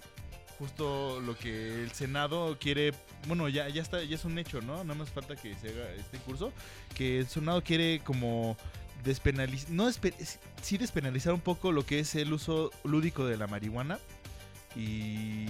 Justo 0.60 1.20
lo 1.22 1.38
que 1.38 1.84
el 1.84 1.92
Senado 1.92 2.58
quiere, 2.60 2.94
bueno, 3.28 3.50
ya, 3.50 3.68
ya 3.68 3.82
está, 3.82 4.02
ya 4.04 4.16
es 4.16 4.24
un 4.24 4.38
hecho, 4.40 4.62
¿no? 4.62 4.84
Nada 4.84 4.96
más 4.98 5.10
falta 5.10 5.36
que 5.36 5.54
se 5.56 5.70
haga 5.70 5.92
este 5.96 6.18
curso, 6.20 6.54
que 6.96 7.20
el 7.20 7.28
Senado 7.28 7.62
quiere 7.62 8.00
como 8.06 8.56
despenalizar, 9.06 9.70
no 9.72 9.88
despe- 9.88 10.14
es- 10.20 10.40
sí 10.62 10.78
despenalizar 10.78 11.34
un 11.34 11.40
poco 11.42 11.72
lo 11.72 11.86
que 11.86 12.00
es 12.00 12.16
el 12.16 12.34
uso 12.34 12.72
lúdico 12.84 13.26
de 13.26 13.38
la 13.38 13.48
marihuana 13.48 14.00
y 14.76 15.46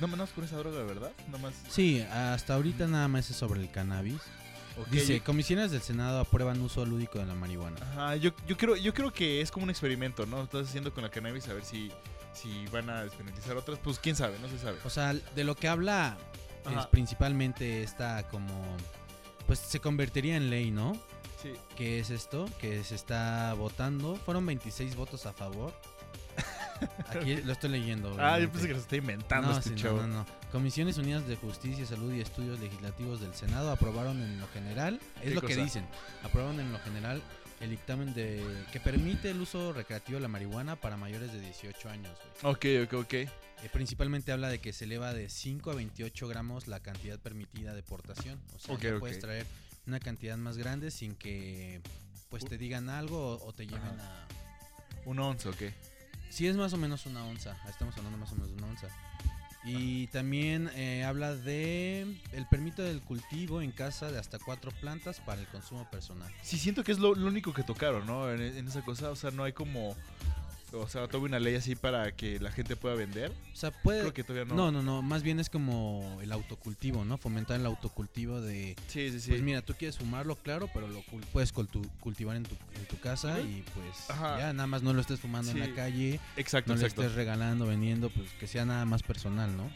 no 0.00 0.08
menos 0.08 0.30
con 0.30 0.44
esa 0.44 0.56
droga, 0.56 0.82
¿verdad? 0.84 1.12
Nada 1.26 1.38
más. 1.38 1.54
Sí, 1.68 2.00
hasta 2.00 2.54
ahorita 2.54 2.86
nada 2.86 3.08
más 3.08 3.28
es 3.30 3.36
sobre 3.36 3.60
el 3.60 3.70
cannabis. 3.70 4.20
Dice, 4.92 5.20
comisiones 5.20 5.72
del 5.72 5.82
Senado 5.82 6.20
aprueban 6.20 6.60
uso 6.60 6.86
lúdico 6.86 7.18
de 7.18 7.26
la 7.26 7.34
marihuana. 7.34 7.76
Ajá, 7.82 8.14
yo, 8.16 8.30
yo 8.46 8.56
creo, 8.56 8.76
yo 8.76 8.94
creo 8.94 9.12
que 9.12 9.40
es 9.40 9.50
como 9.50 9.64
un 9.64 9.70
experimento, 9.70 10.24
¿no? 10.24 10.44
Estás 10.44 10.68
haciendo 10.68 10.94
con 10.94 11.02
la 11.02 11.10
cannabis 11.10 11.48
a 11.48 11.52
ver 11.54 11.64
si, 11.64 11.90
si 12.32 12.64
van 12.68 12.88
a 12.88 13.02
despenalizar 13.02 13.56
otras, 13.56 13.80
pues 13.82 13.98
quién 13.98 14.14
sabe, 14.14 14.38
no 14.40 14.48
se 14.48 14.56
sabe. 14.56 14.78
O 14.84 14.90
sea, 14.90 15.14
de 15.14 15.44
lo 15.44 15.56
que 15.56 15.66
habla 15.66 16.16
es 16.78 16.86
principalmente 16.86 17.82
esta 17.82 18.22
como... 18.28 18.76
Pues 19.48 19.58
se 19.58 19.80
convertiría 19.80 20.36
en 20.36 20.48
ley, 20.50 20.70
¿no? 20.70 20.92
Sí. 21.40 21.52
¿Qué 21.76 22.00
es 22.00 22.10
esto? 22.10 22.48
Que 22.60 22.82
se 22.84 22.94
está 22.94 23.54
votando. 23.54 24.16
Fueron 24.16 24.44
26 24.46 24.96
votos 24.96 25.26
a 25.26 25.32
favor. 25.32 25.72
Aquí 27.10 27.36
lo 27.36 27.52
estoy 27.52 27.70
leyendo. 27.70 28.14
Ah, 28.18 28.38
yo 28.38 28.50
pensé 28.50 28.68
que 28.68 28.74
lo 28.74 28.80
está 28.80 28.96
inventando 28.96 29.48
no, 29.50 29.58
este 29.58 29.70
sí, 29.70 29.74
no, 29.76 29.80
chavo. 29.82 30.02
no, 30.02 30.06
no. 30.08 30.26
Comisiones 30.52 30.96
Unidas 30.98 31.26
de 31.26 31.36
Justicia, 31.36 31.84
Salud 31.86 32.12
y 32.12 32.20
Estudios 32.20 32.58
Legislativos 32.60 33.20
del 33.20 33.34
Senado 33.34 33.70
aprobaron 33.70 34.22
en 34.22 34.40
lo 34.40 34.46
general, 34.48 35.00
es 35.16 35.28
¿Qué 35.30 35.34
lo 35.34 35.42
que 35.42 35.56
dicen, 35.56 35.86
aprobaron 36.22 36.60
en 36.60 36.72
lo 36.72 36.78
general 36.80 37.22
el 37.60 37.70
dictamen 37.70 38.14
de 38.14 38.40
que 38.72 38.78
permite 38.78 39.30
el 39.30 39.40
uso 39.40 39.72
recreativo 39.72 40.16
de 40.16 40.22
la 40.22 40.28
marihuana 40.28 40.76
para 40.76 40.96
mayores 40.96 41.32
de 41.32 41.40
18 41.40 41.88
años. 41.90 42.16
güey. 42.42 42.54
Ok, 42.54 42.88
ok, 42.92 43.00
ok. 43.04 43.14
Eh, 43.14 43.30
principalmente 43.72 44.30
habla 44.30 44.48
de 44.48 44.60
que 44.60 44.72
se 44.72 44.84
eleva 44.84 45.12
de 45.12 45.28
5 45.28 45.72
a 45.72 45.74
28 45.74 46.28
gramos 46.28 46.68
la 46.68 46.78
cantidad 46.80 47.18
permitida 47.18 47.74
de 47.74 47.82
portación. 47.82 48.38
O 48.54 48.58
sea, 48.60 48.74
Ok, 48.76 48.82
ya 48.82 48.92
ok. 48.94 49.00
puedes 49.00 49.18
traer 49.18 49.44
una 49.88 49.98
cantidad 50.00 50.36
más 50.36 50.56
grande 50.56 50.90
sin 50.90 51.14
que 51.14 51.80
pues 52.28 52.44
te 52.44 52.58
digan 52.58 52.90
algo 52.90 53.34
o, 53.34 53.46
o 53.48 53.52
te 53.52 53.66
lleven 53.66 53.98
Ajá. 53.98 54.24
a... 54.24 54.28
Un 55.06 55.18
once, 55.18 55.48
ok. 55.48 55.62
Sí, 56.28 56.46
es 56.46 56.56
más 56.56 56.72
o 56.74 56.76
menos 56.76 57.06
una 57.06 57.24
onza. 57.24 57.56
Estamos 57.68 57.96
hablando 57.96 58.18
más 58.18 58.30
o 58.32 58.34
menos 58.34 58.50
de 58.50 58.56
una 58.56 58.66
onza. 58.66 58.88
Y 59.64 60.06
también 60.08 60.70
eh, 60.74 61.04
habla 61.04 61.34
de 61.34 62.02
el 62.32 62.46
permiso 62.48 62.82
del 62.82 63.00
cultivo 63.02 63.60
en 63.60 63.72
casa 63.72 64.12
de 64.12 64.18
hasta 64.18 64.38
cuatro 64.38 64.70
plantas 64.70 65.20
para 65.20 65.40
el 65.40 65.46
consumo 65.48 65.90
personal. 65.90 66.32
Sí, 66.42 66.58
siento 66.58 66.84
que 66.84 66.92
es 66.92 66.98
lo, 66.98 67.14
lo 67.14 67.26
único 67.26 67.52
que 67.52 67.62
tocaron, 67.62 68.06
¿no? 68.06 68.30
En, 68.30 68.40
en 68.40 68.68
esa 68.68 68.82
cosa, 68.82 69.10
o 69.10 69.16
sea, 69.16 69.30
no 69.30 69.44
hay 69.44 69.52
como... 69.52 69.96
O 70.72 70.86
sea, 70.88 71.06
todavía 71.06 71.28
una 71.28 71.40
ley 71.40 71.54
así 71.54 71.74
para 71.76 72.12
que 72.12 72.38
la 72.40 72.52
gente 72.52 72.76
pueda 72.76 72.94
vender. 72.94 73.32
O 73.52 73.56
sea, 73.56 73.70
puede... 73.70 74.00
Creo 74.00 74.12
que 74.12 74.22
todavía 74.24 74.44
no. 74.44 74.54
no, 74.54 74.70
no, 74.70 74.82
no. 74.82 75.02
Más 75.02 75.22
bien 75.22 75.40
es 75.40 75.48
como 75.48 76.18
el 76.22 76.30
autocultivo, 76.30 77.04
¿no? 77.04 77.16
Fomentar 77.16 77.58
el 77.58 77.64
autocultivo 77.66 78.40
de... 78.40 78.76
Sí, 78.86 79.10
sí, 79.10 79.20
sí. 79.20 79.30
Pues 79.30 79.42
mira, 79.42 79.62
tú 79.62 79.74
quieres 79.74 79.96
fumarlo, 79.96 80.36
claro, 80.36 80.68
pero 80.74 80.86
lo 80.88 81.02
puedes 81.32 81.52
cultivar 81.52 82.36
en 82.36 82.42
tu, 82.42 82.54
en 82.76 82.84
tu 82.86 82.98
casa 83.00 83.40
y 83.40 83.64
pues 83.74 84.10
Ajá. 84.10 84.38
ya 84.38 84.52
nada 84.52 84.66
más 84.66 84.82
no 84.82 84.92
lo 84.92 85.00
estés 85.00 85.20
fumando 85.20 85.52
Sí. 85.52 85.58
en 85.58 85.70
la 85.70 85.74
calle, 85.74 86.20
exacto, 86.36 86.74
no 86.74 86.80
exacto. 86.80 87.02
estés 87.02 87.14
regalando, 87.16 87.66
vendiendo, 87.66 88.10
pues 88.10 88.30
que 88.38 88.46
sea 88.46 88.64
nada 88.66 88.84
más 88.84 89.02
personal, 89.02 89.56
¿no? 89.56 89.70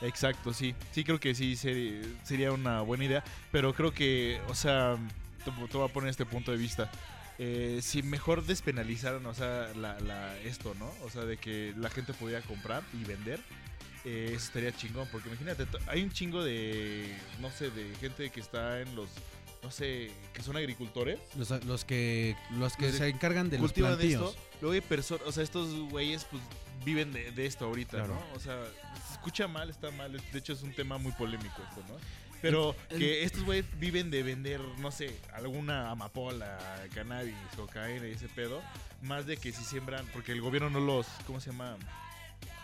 Exacto, 0.00 0.54
sí. 0.54 0.74
Sí, 0.92 1.04
creo 1.04 1.20
que 1.20 1.34
sí 1.34 1.56
sería 1.56 2.52
una 2.52 2.80
buena 2.82 3.04
idea. 3.04 3.24
Pero 3.52 3.74
creo 3.74 3.92
que, 3.92 4.40
o 4.48 4.54
sea, 4.54 4.96
te, 5.44 5.50
te 5.50 5.76
voy 5.76 5.88
a 5.88 5.92
poner 5.92 6.08
este 6.10 6.24
punto 6.24 6.52
de 6.52 6.56
vista. 6.56 6.90
Eh, 7.38 7.78
si 7.82 8.02
mejor 8.02 8.44
despenalizaran, 8.44 9.24
o 9.26 9.34
sea, 9.34 9.68
la, 9.76 9.98
la- 10.00 10.36
esto, 10.40 10.74
¿no? 10.78 10.92
O 11.04 11.10
sea, 11.10 11.24
de 11.24 11.36
que 11.36 11.72
la 11.76 11.88
gente 11.90 12.12
pudiera 12.12 12.40
comprar 12.42 12.82
y 12.92 13.04
vender. 13.04 13.40
eh, 14.04 14.32
eso 14.34 14.46
estaría 14.46 14.72
chingón. 14.72 15.06
Porque 15.12 15.28
imagínate, 15.28 15.66
hay 15.86 16.02
un 16.02 16.10
chingo 16.10 16.42
de, 16.42 17.14
no 17.40 17.50
sé, 17.50 17.70
de 17.70 17.94
gente 17.96 18.30
que 18.30 18.40
está 18.40 18.80
en 18.80 18.94
los, 18.96 19.08
no 19.62 19.70
sé, 19.70 20.10
que 20.32 20.42
son 20.42 20.56
agricultores. 20.56 21.18
Los, 21.36 21.50
los 21.64 21.84
que 21.84 22.36
los 22.58 22.76
que 22.76 22.86
Los 22.88 22.96
se 22.96 23.08
encargan 23.08 23.50
de 23.50 23.58
los 23.58 23.72
plantíos. 23.72 24.30
esto. 24.34 24.42
Luego 24.60 24.74
hay 24.74 24.80
personas, 24.80 25.24
o 25.26 25.32
sea, 25.32 25.42
estos 25.44 25.72
güeyes 25.90 26.24
pues 26.24 26.42
viven 26.84 27.12
de, 27.12 27.30
de 27.32 27.46
esto 27.46 27.66
ahorita, 27.66 27.98
Claro. 27.98 28.14
¿no? 28.14 28.36
O 28.36 28.40
sea, 28.40 28.56
se 29.06 29.12
escucha 29.14 29.46
mal, 29.46 29.68
está 29.70 29.90
mal. 29.92 30.12
De 30.32 30.38
hecho 30.38 30.52
es 30.54 30.62
un 30.62 30.72
tema 30.72 30.96
muy 30.98 31.12
polémico 31.12 31.62
esto, 31.68 31.84
¿no? 31.88 31.96
Pero 32.40 32.76
que 32.88 33.24
estos 33.24 33.42
güeyes 33.44 33.66
viven 33.78 34.10
de 34.10 34.22
vender, 34.22 34.60
no 34.78 34.90
sé, 34.90 35.18
alguna 35.32 35.90
amapola, 35.90 36.58
cannabis, 36.94 37.34
cocaína 37.56 38.06
y 38.06 38.12
ese 38.12 38.28
pedo, 38.28 38.62
más 39.02 39.26
de 39.26 39.36
que 39.36 39.52
si 39.52 39.64
siembran, 39.64 40.06
porque 40.12 40.32
el 40.32 40.40
gobierno 40.40 40.70
no 40.70 40.80
los, 40.80 41.06
¿cómo 41.26 41.40
se 41.40 41.50
llama? 41.50 41.76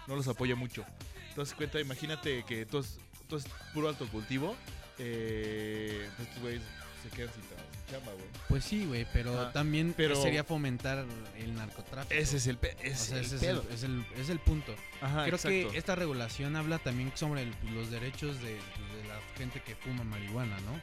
No 0.07 0.17
los 0.17 0.29
apoya 0.29 0.55
mucho. 0.55 0.85
Entonces 1.29 1.55
cuenta, 1.55 1.81
imagínate 1.81 2.45
que 2.45 2.67
todo 2.67 2.83
es, 2.83 2.99
todo 3.29 3.39
es 3.41 3.47
puro 3.73 3.89
alto 3.89 4.07
cultivo, 4.09 4.55
eh, 4.99 6.09
estos 6.21 6.43
güeyes 6.43 6.63
se 7.03 7.17
quedan 7.17 7.33
sin 7.35 7.43
chamba, 7.91 8.13
güey. 8.13 8.25
Pues 8.49 8.65
sí, 8.65 8.85
güey, 8.87 9.07
pero 9.13 9.49
también 9.49 9.95
Pero- 9.97 10.21
sería 10.21 10.45
fomentar 10.45 11.05
el 11.39 11.55
narcotráfico. 11.55 12.15
Ese 12.15 12.37
es 12.39 12.47
el, 12.47 12.57
pe- 12.59 12.77
O 12.79 12.83
ese 12.83 12.97
sea, 13.07 13.21
es 13.21 13.33
ese 13.33 13.37
el 13.37 13.37
es 13.37 13.43
el, 13.43 13.49
pedo. 13.63 13.75
es, 13.75 13.83
el, 13.83 14.07
es 14.21 14.29
el 14.31 14.39
punto. 14.39 14.75
Ajá, 15.01 15.25
Creo 15.25 15.35
exacto. 15.37 15.71
que 15.73 15.79
esta 15.79 15.95
regulación 15.95 16.57
habla 16.57 16.79
también 16.79 17.13
sobre 17.15 17.43
el- 17.43 17.55
los 17.75 17.91
derechos 17.91 18.41
de, 18.43 18.55
de 18.55 19.09
la 19.09 19.19
gente 19.37 19.61
que 19.61 19.75
fuma 19.77 20.05
marihuana, 20.05 20.57
¿no? 20.61 20.81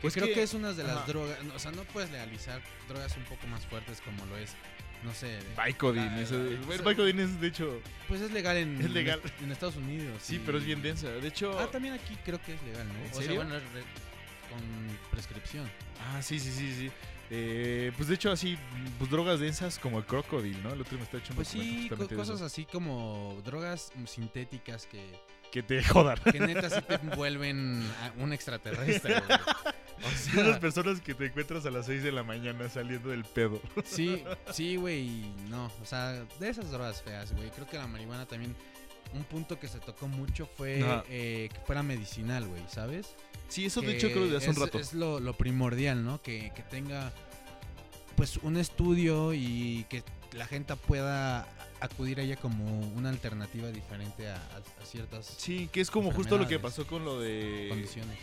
Pues 0.00 0.14
creo 0.14 0.26
que- 0.26 0.34
que, 0.34 0.42
es 0.42 0.52
una 0.54 0.72
de 0.72 0.82
las 0.82 0.96
ajá. 0.98 1.06
drogas, 1.06 1.38
o 1.54 1.58
sea, 1.58 1.70
no 1.70 1.82
puedes 1.84 2.10
legalizar 2.10 2.60
drogas 2.88 3.16
un 3.16 3.24
poco 3.24 3.46
más 3.46 3.64
fuertes 3.66 4.00
como 4.02 4.26
lo 4.26 4.36
es, 4.36 4.52
no 5.02 5.14
sé. 5.14 5.38
Vicodin, 5.66 6.04
la- 6.04 6.20
eso- 6.20 6.36
el 6.36 6.58
Vicodin 6.86 7.20
es 7.20 7.40
de 7.40 7.46
hecho, 7.48 7.80
Pues 8.06 8.20
es 8.20 8.30
legal 8.30 8.58
en, 8.58 8.80
Es 8.82 8.90
legal. 8.90 9.20
en 9.42 9.50
Estados 9.50 9.76
Unidos. 9.76 10.20
sí, 10.22 10.36
y- 10.36 10.38
pero 10.40 10.58
es 10.58 10.64
bien 10.64 10.82
densa. 10.82 11.08
De 11.08 11.26
hecho, 11.26 11.58
Ah, 11.58 11.70
también 11.70 11.94
aquí 11.94 12.18
creo 12.24 12.38
que 12.42 12.52
es 12.54 12.62
legal, 12.64 12.86
¿no? 12.86 12.94
¿En 13.06 13.10
O 13.12 13.22
sea, 13.22 13.32
bueno, 13.34 13.54
con 14.54 14.98
prescripción. 15.10 15.70
ah, 16.00 16.22
sí, 16.22 16.38
sí, 16.38 16.50
sí, 16.50 16.74
sí. 16.74 16.90
Eh, 17.30 17.90
pues 17.96 18.08
de 18.08 18.14
hecho 18.16 18.30
así, 18.30 18.56
pues 18.98 19.10
drogas 19.10 19.40
densas 19.40 19.78
como 19.78 19.98
el 19.98 20.04
crocodile, 20.04 20.58
¿no? 20.62 20.72
El 20.72 20.82
otro 20.82 20.98
me 20.98 21.04
está 21.04 21.16
echando 21.16 21.36
Pues 21.36 21.48
sí, 21.48 21.88
co- 21.88 22.08
cosas 22.14 22.42
así 22.42 22.64
como 22.66 23.40
drogas 23.44 23.92
sintéticas 24.06 24.86
que, 24.86 25.02
que 25.50 25.62
te 25.62 25.82
jodan. 25.82 26.18
que 26.30 26.38
neta 26.38 26.68
sí 26.68 26.80
te 26.86 26.98
vuelven 27.16 27.82
un 28.18 28.32
extraterrestre. 28.32 29.20
güey. 29.26 29.38
O 29.96 30.10
Son 30.10 30.36
las 30.38 30.46
sea, 30.54 30.60
personas 30.60 31.00
que 31.00 31.14
te 31.14 31.26
encuentras 31.26 31.64
a 31.66 31.70
las 31.70 31.86
6 31.86 32.02
de 32.02 32.10
la 32.12 32.24
mañana 32.24 32.68
saliendo 32.68 33.10
del 33.10 33.24
pedo. 33.24 33.62
sí, 33.84 34.22
sí, 34.52 34.74
güey, 34.76 35.32
no, 35.48 35.66
o 35.80 35.84
sea, 35.86 36.24
de 36.40 36.48
esas 36.48 36.70
drogas 36.72 37.00
feas, 37.00 37.32
güey. 37.32 37.48
Creo 37.50 37.66
que 37.66 37.78
la 37.78 37.86
marihuana 37.86 38.26
también, 38.26 38.54
un 39.14 39.24
punto 39.24 39.58
que 39.58 39.68
se 39.68 39.78
tocó 39.80 40.08
mucho 40.08 40.46
fue 40.46 40.80
eh, 41.08 41.48
que 41.52 41.60
fuera 41.60 41.82
medicinal, 41.82 42.46
güey, 42.46 42.62
¿sabes? 42.68 43.14
Sí, 43.48 43.66
eso 43.66 43.80
de 43.80 43.96
hecho 43.96 44.10
creo 44.10 44.28
de 44.28 44.36
hace 44.36 44.50
un 44.50 44.56
rato. 44.56 44.78
Es 44.78 44.92
lo, 44.94 45.20
lo 45.20 45.34
primordial, 45.34 46.04
¿no? 46.04 46.20
Que, 46.22 46.52
que 46.54 46.62
tenga, 46.62 47.12
pues, 48.16 48.38
un 48.38 48.56
estudio 48.56 49.32
y 49.34 49.86
que 49.88 50.02
la 50.32 50.46
gente 50.46 50.74
pueda 50.76 51.46
acudir 51.80 52.18
a 52.18 52.22
ella 52.22 52.36
como 52.36 52.64
una 52.96 53.10
alternativa 53.10 53.68
diferente 53.70 54.28
a, 54.28 54.36
a- 54.36 54.82
a 54.82 54.84
ciertas 54.86 55.26
Sí, 55.38 55.68
que 55.70 55.80
es 55.80 55.90
como 55.90 56.10
justo 56.12 56.38
lo 56.38 56.48
que 56.48 56.58
pasó 56.58 56.86
con 56.86 57.04
lo 57.04 57.20
de... 57.20 57.66
condiciones. 57.68 58.18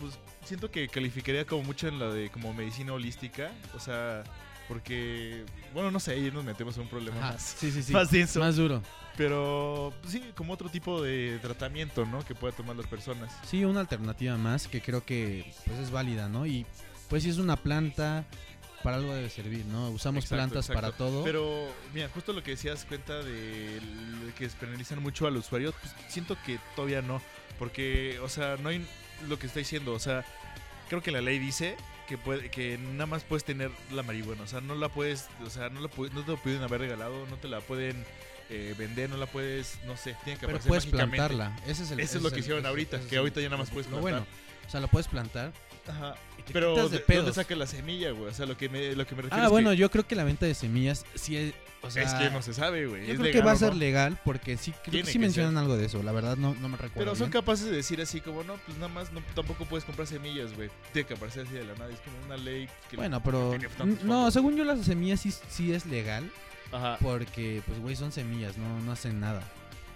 Pues 0.00 0.18
siento 0.44 0.70
que 0.70 0.88
calificaría 0.88 1.44
como 1.46 1.62
mucho 1.62 1.88
en 1.88 1.98
la 1.98 2.08
de 2.12 2.30
como 2.30 2.52
medicina 2.52 2.92
holística. 2.92 3.52
O 3.74 3.80
sea, 3.80 4.24
porque... 4.68 5.44
Bueno, 5.72 5.90
no 5.90 6.00
sé, 6.00 6.12
ahí 6.12 6.30
nos 6.30 6.44
metemos 6.44 6.76
en 6.76 6.82
un 6.82 6.88
problema 6.88 7.18
Ajá, 7.18 7.32
más. 7.34 7.42
sí, 7.58 7.70
sí, 7.70 7.82
sí. 7.82 7.92
Más 7.92 8.10
denso. 8.10 8.40
Más 8.40 8.56
duro. 8.56 8.82
Pero 9.16 9.92
pues, 10.00 10.12
sí, 10.12 10.22
como 10.34 10.52
otro 10.52 10.68
tipo 10.68 11.02
de 11.02 11.38
tratamiento, 11.40 12.04
¿no? 12.04 12.24
Que 12.24 12.34
pueda 12.34 12.54
tomar 12.54 12.76
las 12.76 12.86
personas. 12.86 13.32
Sí, 13.44 13.64
una 13.64 13.80
alternativa 13.80 14.36
más 14.36 14.68
que 14.68 14.80
creo 14.80 15.04
que 15.04 15.52
pues 15.64 15.78
es 15.78 15.90
válida, 15.90 16.28
¿no? 16.28 16.46
Y 16.46 16.66
pues 17.08 17.22
si 17.22 17.30
es 17.30 17.38
una 17.38 17.56
planta, 17.56 18.26
para 18.82 18.98
algo 18.98 19.14
debe 19.14 19.30
servir, 19.30 19.64
¿no? 19.66 19.90
Usamos 19.90 20.24
Exacto, 20.24 20.36
plantas 20.36 20.66
exacto. 20.68 20.80
para 20.80 20.96
todo. 20.96 21.24
Pero, 21.24 21.68
mira, 21.92 22.08
justo 22.08 22.32
lo 22.32 22.42
que 22.42 22.52
decías 22.52 22.84
cuenta 22.84 23.18
de 23.22 23.80
que 24.38 24.48
penalizan 24.48 25.02
mucho 25.02 25.26
al 25.26 25.36
usuario, 25.36 25.72
pues 25.72 25.92
siento 26.08 26.36
que 26.44 26.60
todavía 26.74 27.02
no. 27.02 27.20
Porque, 27.58 28.20
o 28.22 28.28
sea, 28.28 28.56
no 28.62 28.68
hay 28.68 28.86
lo 29.28 29.38
que 29.38 29.46
está 29.46 29.58
diciendo. 29.58 29.92
O 29.92 29.98
sea, 29.98 30.24
creo 30.88 31.02
que 31.02 31.10
la 31.10 31.20
ley 31.20 31.38
dice 31.38 31.76
que 32.06 32.16
puede, 32.16 32.50
que 32.50 32.78
nada 32.78 33.06
más 33.06 33.24
puedes 33.24 33.44
tener 33.44 33.70
la 33.90 34.02
marihuana. 34.02 34.42
O 34.42 34.46
sea, 34.46 34.60
no 34.60 34.74
la 34.74 34.88
puedes, 34.88 35.28
o 35.44 35.50
sea, 35.50 35.68
no, 35.68 35.80
la 35.80 35.88
no 35.88 36.22
te 36.22 36.30
lo 36.30 36.36
pueden 36.36 36.62
haber 36.62 36.82
regalado, 36.82 37.26
no 37.26 37.36
te 37.36 37.48
la 37.48 37.60
pueden 37.60 38.04
eh, 38.50 38.74
vender, 38.78 39.10
no 39.10 39.16
la 39.16 39.26
puedes, 39.26 39.78
no 39.86 39.96
sé, 39.96 40.14
tiene 40.24 40.38
que 40.38 40.46
pero 40.46 40.58
aparecer 40.58 40.68
puedes 40.68 40.86
plantarla. 40.86 41.56
Ese 41.66 41.82
es 41.84 41.90
el, 41.90 42.00
Eso 42.00 42.18
es 42.18 42.22
lo 42.22 42.30
que 42.30 42.36
el- 42.36 42.40
hicieron 42.42 42.64
ahorita, 42.66 43.00
que 43.00 43.16
ahorita 43.16 43.40
ya 43.40 43.48
nada 43.48 43.58
más 43.58 43.70
puedes 43.70 43.86
plantar. 43.86 44.02
bueno, 44.02 44.26
o 44.66 44.70
sea, 44.70 44.80
lo 44.80 44.88
puedes 44.88 45.08
plantar. 45.08 45.52
Ajá. 45.88 46.16
Pero, 46.52 46.74
de 46.88 46.88
¿de 46.88 46.98
pedos. 46.98 47.24
¿dónde 47.26 47.34
saca 47.40 47.54
la 47.54 47.66
semilla, 47.68 48.10
güey? 48.10 48.28
O 48.30 48.34
sea, 48.34 48.44
lo 48.46 48.56
que 48.56 48.68
me, 48.68 48.94
lo 48.96 49.06
que 49.06 49.14
me 49.14 49.22
refiero 49.22 49.40
Ah, 49.42 49.46
es 49.46 49.50
bueno, 49.52 49.70
que, 49.70 49.76
yo 49.76 49.88
creo 49.90 50.04
que 50.06 50.16
la 50.16 50.24
venta 50.24 50.44
de 50.44 50.54
semillas 50.54 51.04
sí 51.14 51.36
es, 51.36 51.54
o 51.82 51.90
sea, 51.90 52.02
es 52.02 52.12
que 52.14 52.28
no 52.30 52.42
se 52.42 52.54
sabe, 52.54 52.86
güey. 52.86 53.06
yo 53.06 53.12
¿Es 53.14 53.20
creo 53.20 53.32
que 53.32 53.40
va 53.40 53.52
a 53.52 53.56
ser 53.56 53.72
no? 53.72 53.78
legal 53.78 54.18
porque 54.24 54.56
sí, 54.56 54.72
creo 54.72 54.82
Tiene 54.90 55.00
que 55.02 55.06
sí 55.06 55.12
que 55.14 55.18
mencionan 55.20 55.56
algo 55.58 55.76
de 55.76 55.86
eso. 55.86 56.02
La 56.02 56.10
verdad 56.10 56.36
no, 56.36 56.54
no 56.56 56.68
me 56.68 56.76
recuerdo. 56.76 56.98
Pero 56.98 57.10
son 57.14 57.30
bien. 57.30 57.32
capaces 57.40 57.66
de 57.66 57.72
decir 57.76 58.00
así 58.00 58.20
como, 58.20 58.42
no, 58.42 58.54
pues 58.66 58.76
nada 58.78 58.88
más, 58.88 59.12
no, 59.12 59.22
tampoco 59.36 59.64
puedes 59.64 59.84
comprar 59.84 60.08
semillas, 60.08 60.52
güey. 60.54 60.70
Tiene 60.92 61.06
que 61.06 61.14
aparecer 61.14 61.46
así 61.46 61.54
de 61.54 61.64
la 61.64 61.74
nada. 61.74 61.90
Es 61.92 62.00
como 62.00 62.16
una 62.26 62.36
ley 62.36 62.68
que... 62.90 62.96
Bueno, 62.96 63.22
pero 63.22 63.56
no, 64.02 64.28
según 64.32 64.56
yo 64.56 64.64
las 64.64 64.80
semillas 64.84 65.20
sí, 65.20 65.32
sí 65.48 65.72
es 65.72 65.86
legal 65.86 66.28
Ajá. 66.72 66.98
porque 67.00 67.62
pues 67.66 67.78
güey 67.80 67.96
son 67.96 68.12
semillas, 68.12 68.56
no 68.58 68.80
no 68.80 68.92
hacen 68.92 69.20
nada. 69.20 69.42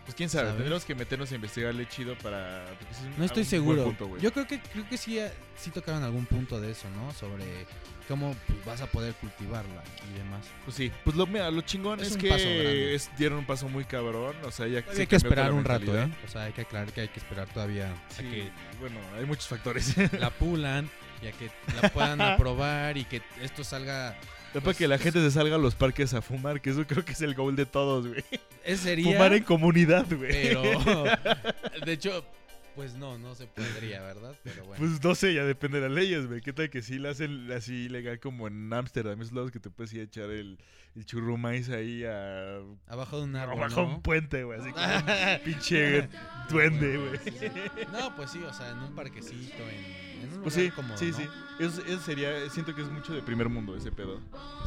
Pues 0.05 0.15
quién 0.17 0.29
sabe, 0.29 0.47
¿sabes? 0.47 0.57
tendremos 0.59 0.85
que 0.85 0.95
meternos 0.97 1.31
a 1.31 1.35
investigarle 1.37 1.87
chido 1.89 2.17
para... 2.19 2.65
porque 2.79 2.95
sí 2.95 3.01
es 3.03 3.07
un- 3.13 3.19
No 3.19 3.25
estoy 3.25 3.45
seguro. 3.45 3.85
punto, 3.85 4.07
güey. 4.09 4.21
yo 4.21 4.33
creo 4.33 4.47
que 4.47 4.59
creo 4.61 4.89
que 4.89 4.97
sí 4.97 5.21
sí 5.57 5.71
tocaban 5.71 6.03
algún 6.03 6.27
punto 6.27 6.61
de 6.61 6.73
eso, 6.73 6.89
¿no? 6.97 7.13
Sobre 7.13 7.45
cómo 8.09 8.35
pues, 8.49 8.65
vas 8.65 8.81
a 8.81 8.87
poder 8.87 9.15
cultivarla 9.15 9.85
y 10.13 10.19
demás. 10.19 10.45
Pues 10.65 10.77
sí, 10.77 10.91
pues 11.05 11.15
lo, 11.15 11.27
mira, 11.29 11.49
lo 11.53 11.61
chingón 11.61 12.01
Es 12.01 12.17
que 12.17 12.95
es- 12.95 13.11
dieron 13.19 13.39
un 13.39 13.47
paso 13.47 13.69
muy 13.69 13.85
cabrón, 13.85 14.35
o 14.43 14.51
sea, 14.51 14.67
ya 14.67 14.83
se 14.93 15.03
hay 15.03 15.07
que 15.07 15.17
esperar 15.17 15.53
un 15.53 15.65
rato. 15.65 15.97
¿eh? 15.97 16.11
O 16.27 16.29
sea, 16.29 16.45
hay 16.45 16.53
que 16.55 16.63
aclarar 16.63 16.93
que 16.93 17.03
hay 17.03 17.09
que 17.09 17.21
esperar 17.21 17.47
todavía 17.49 17.93
a 17.93 18.15
Sí, 18.17 18.23
que 18.25 18.51
bueno, 18.81 18.99
hay 19.17 19.27
muchos 19.27 19.47
factores. 19.47 19.95
la 20.19 20.31
pulan 20.31 20.91
y 21.23 21.27
a 21.29 21.33
que 21.33 21.51
la 21.81 21.89
puedan 21.91 22.21
aprobar 22.21 22.97
y 22.97 23.05
que 23.05 23.23
esto 23.43 23.63
salga 23.63 24.17
Es 24.51 24.55
para 24.55 24.65
Pues, 24.65 24.77
que 24.77 24.89
la 24.89 24.99
gente 24.99 25.21
se 25.21 25.31
salga 25.31 25.55
a 25.57 25.59
los 25.59 25.75
parques 25.75 26.13
a 26.15 26.23
fumar, 26.23 26.61
que 26.61 26.71
eso 26.71 26.87
creo 26.87 27.05
que 27.05 27.13
es 27.13 27.21
el 27.21 27.35
goal 27.35 27.55
de 27.57 27.67
todos, 27.67 28.09
güey. 28.09 28.25
Ese 28.65 28.83
sería 28.83 29.13
Fumar 29.13 29.33
en 29.33 29.45
comunidad, 29.45 30.07
güey. 30.11 30.31
pero 30.31 30.63
de 31.87 31.93
hecho 31.93 32.25
pues 32.75 32.95
no, 32.95 33.19
no 33.19 33.35
se 33.35 33.47
podría, 33.47 34.01
¿verdad? 34.01 34.35
Pero 34.43 34.65
bueno. 34.65 34.77
Pues 34.79 35.03
no 35.03 35.15
sé, 35.15 35.35
ya 35.35 35.45
depende 35.45 35.81
de 35.81 35.89
las 35.89 35.97
leyes, 35.97 36.27
güey. 36.27 36.41
¿Qué 36.41 36.53
tal 36.53 36.71
que 36.71 36.83
sí 36.83 36.99
la 36.99 37.11
hacen 37.11 37.51
así 37.53 37.89
legal 37.89 38.21
como 38.21 38.47
en 38.47 38.73
Ámsterdam? 38.73 39.21
Esos 39.21 39.35
lados 39.35 39.51
que 39.51 39.61
te 39.61 39.71
puedes 39.71 39.93
ir 39.93 40.01
a 40.01 40.05
echar 40.05 40.31
el, 40.31 40.59
el 40.97 41.05
churrumais 41.05 41.69
ahí 41.69 42.05
a... 42.05 42.59
abajo 42.87 43.19
de 43.19 43.25
un 43.25 43.37
árbol, 43.37 43.59
Abajo 43.59 43.83
¿no? 43.83 43.97
un 43.97 44.03
puente, 44.03 44.45
güey. 44.45 44.61
Así 44.61 44.71
como 44.71 44.87
un 44.87 45.41
pinche 45.45 46.09
duende, 46.49 46.97
güey. 46.97 47.21
No, 47.93 48.17
pues 48.17 48.31
sí, 48.31 48.39
o 48.43 48.53
sea, 48.55 48.71
en 48.71 48.79
un 48.79 48.95
parquecito, 48.95 49.63
en, 49.69 50.10
Pues 50.43 50.57
lugar 50.57 50.71
sí, 50.71 50.71
cómodo, 50.71 50.97
sí, 50.99 51.11
¿no? 51.11 51.17
sí. 51.17 51.29
Eso, 51.59 51.83
eso 51.87 52.01
sería... 52.03 52.49
Siento 52.51 52.75
que 52.75 52.83
es 52.83 52.89
mucho 52.91 53.13
de 53.13 53.23
primer 53.23 53.49
mundo 53.49 53.77
ese 53.77 53.93
pedo. 53.93 54.19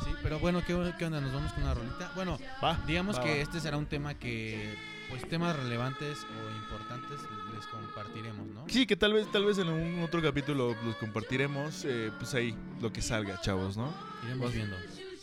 Sí, 0.04 0.12
pero 0.22 0.40
bueno, 0.40 0.62
¿qué, 0.66 0.94
qué 0.98 1.06
onda? 1.06 1.20
¿Nos 1.22 1.34
vamos 1.34 1.52
con 1.54 1.64
una 1.64 1.74
rolita? 1.74 2.12
Bueno, 2.16 2.38
Va. 2.64 2.80
digamos 2.86 3.18
va, 3.18 3.24
que 3.24 3.30
va. 3.30 3.36
este 3.38 3.60
será 3.60 3.78
un 3.78 3.86
tema 3.88 4.14
que, 4.14 4.76
pues 5.10 5.28
temas 5.28 5.56
relevantes 5.56 6.20
o 6.20 6.56
importantes 6.56 7.20
les 7.56 7.66
compartiremos, 7.68 8.48
¿no? 8.48 8.66
Sí, 8.68 8.86
que 8.86 8.96
tal 8.96 9.14
vez, 9.14 9.32
tal 9.32 9.46
vez 9.46 9.58
en 9.58 9.70
un 9.70 10.04
otro 10.04 10.22
capítulo 10.22 10.76
los 10.86 10.96
compartiremos. 10.98 11.84
eh, 11.86 12.12
pues 12.20 12.34
ahí, 12.36 12.56
lo 12.82 12.92
que 12.94 13.02
salga, 13.02 13.40
chavos, 13.42 13.76
¿no? 13.78 13.92
Iremos 14.26 14.44
Pues- 14.52 14.54
viendo. 14.56 14.76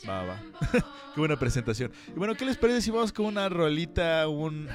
Va, 0.09 0.23
va. 0.25 0.41
Qué 1.15 1.21
buena 1.21 1.39
presentación. 1.39 1.93
Y 2.09 2.13
bueno, 2.19 2.35
¿qué 2.35 2.47
les 2.47 2.57
parece 2.57 2.81
si 2.81 2.91
vamos 2.91 3.13
con 3.13 3.27
una 3.27 3.49
rolita 3.51 4.27
un 4.29 4.67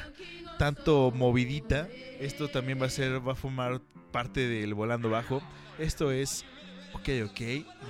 tanto 0.60 1.12
movidita? 1.16 1.88
Esto 2.20 2.48
también 2.48 2.80
va 2.80 2.86
a 2.86 2.90
ser, 2.90 3.28
va 3.28 3.32
a 3.32 3.36
formar 3.36 3.82
parte 4.16 4.48
del 4.48 4.74
Volando 4.74 5.10
Bajo. 5.10 5.42
Esto 5.78 6.10
es 6.10 6.46
Ok, 6.94 7.10
ok, 7.26 7.40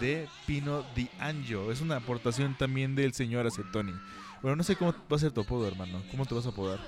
de 0.02 0.28
Pino 0.48 0.84
Di 0.96 1.08
Angio. 1.20 1.72
Es 1.72 1.82
una 1.82 1.98
aportación 1.98 2.56
también 2.58 2.96
del 2.96 3.14
señor 3.14 3.46
Acetoni. 3.46 3.94
Bueno, 4.42 4.56
no 4.56 4.64
sé 4.64 4.76
cómo 4.76 4.92
va 4.92 5.18
a 5.18 5.20
ser 5.20 5.32
tu 5.32 5.42
apodo, 5.42 5.68
hermano. 5.68 6.02
¿Cómo 6.10 6.26
te 6.26 6.34
vas 6.34 6.48
a 6.48 6.50
apodar? 6.50 6.80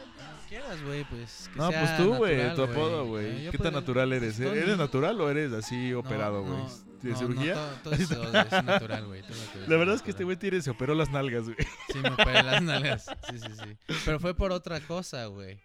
quieras, 0.50 0.82
güey, 0.84 1.04
pues 1.04 1.52
que 1.54 1.60
No, 1.60 1.70
sea 1.70 1.80
pues 1.82 1.98
tú, 1.98 2.16
güey, 2.16 2.56
tu 2.56 2.64
apodo, 2.64 3.06
güey. 3.06 3.44
Yo 3.44 3.52
¿Qué 3.52 3.60
tan 3.60 3.74
natural 3.74 4.12
eres? 4.12 4.38
pues, 4.38 4.50
Tony. 4.50 4.60
¿Eres 4.60 4.78
natural 4.80 5.22
o 5.22 5.30
eres 5.30 5.54
así 5.54 5.92
No, 5.92 6.00
operado, 6.00 6.42
güey? 6.42 6.58
no, 6.58 6.70
¿De 7.04 7.12
no, 7.12 7.18
cirugía? 7.20 7.54
No, 7.54 7.62
todo, 7.62 7.78
todo 7.84 7.94
es, 7.94 8.10
es 8.54 8.64
natural, 8.64 9.06
güey. 9.06 9.22
La 9.68 9.78
verdad 9.78 9.94
es 9.94 10.02
que 10.02 10.08
natural. 10.08 10.10
este 10.10 10.24
güey 10.24 10.38
tiene, 10.38 10.62
se 10.64 10.72
operó 10.72 10.96
las 10.96 11.12
nalgas, 11.12 11.44
güey. 11.44 11.58
Sí, 11.94 12.00
me 12.00 12.10
operé 12.10 12.42
las 12.42 12.64
nalgas. 12.64 13.06
Sí, 13.30 13.38
sí, 13.38 13.50
sí. 13.64 13.96
Pero 14.04 14.20
fue 14.20 14.34
por 14.34 14.52
otra 14.52 14.80
cosa, 14.80 15.28
güey. 15.28 15.60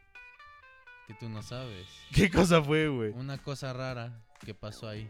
Que 1.06 1.14
tú 1.14 1.28
no 1.28 1.42
sabes. 1.42 1.86
¿Qué 2.12 2.30
cosa 2.30 2.62
fue, 2.62 2.88
güey? 2.88 3.10
Una 3.12 3.38
cosa 3.38 3.72
rara 3.72 4.20
que 4.44 4.54
pasó 4.54 4.88
ahí. 4.88 5.08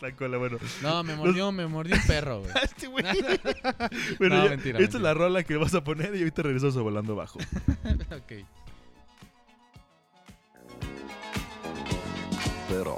La 0.00 0.14
cola, 0.16 0.38
bueno. 0.38 0.58
No, 0.82 1.04
me 1.04 1.14
mordió, 1.14 1.52
me 1.52 1.66
mordió 1.66 1.94
un 1.96 2.02
perro, 2.06 2.40
güey. 2.40 2.52
Este 2.62 2.86
güey. 2.88 3.04
bueno, 4.18 4.36
No, 4.36 4.44
ya, 4.44 4.50
mentira, 4.50 4.78
esta 4.80 4.96
es 4.96 5.02
la 5.02 5.14
rola 5.14 5.42
que 5.44 5.56
vas 5.56 5.74
a 5.74 5.84
poner 5.84 6.14
y 6.14 6.18
ahorita 6.18 6.42
regresamos 6.42 6.76
a 6.76 6.80
volando 6.80 7.14
bajo. 7.14 7.38
ok. 8.10 8.32
Però, 12.68 12.96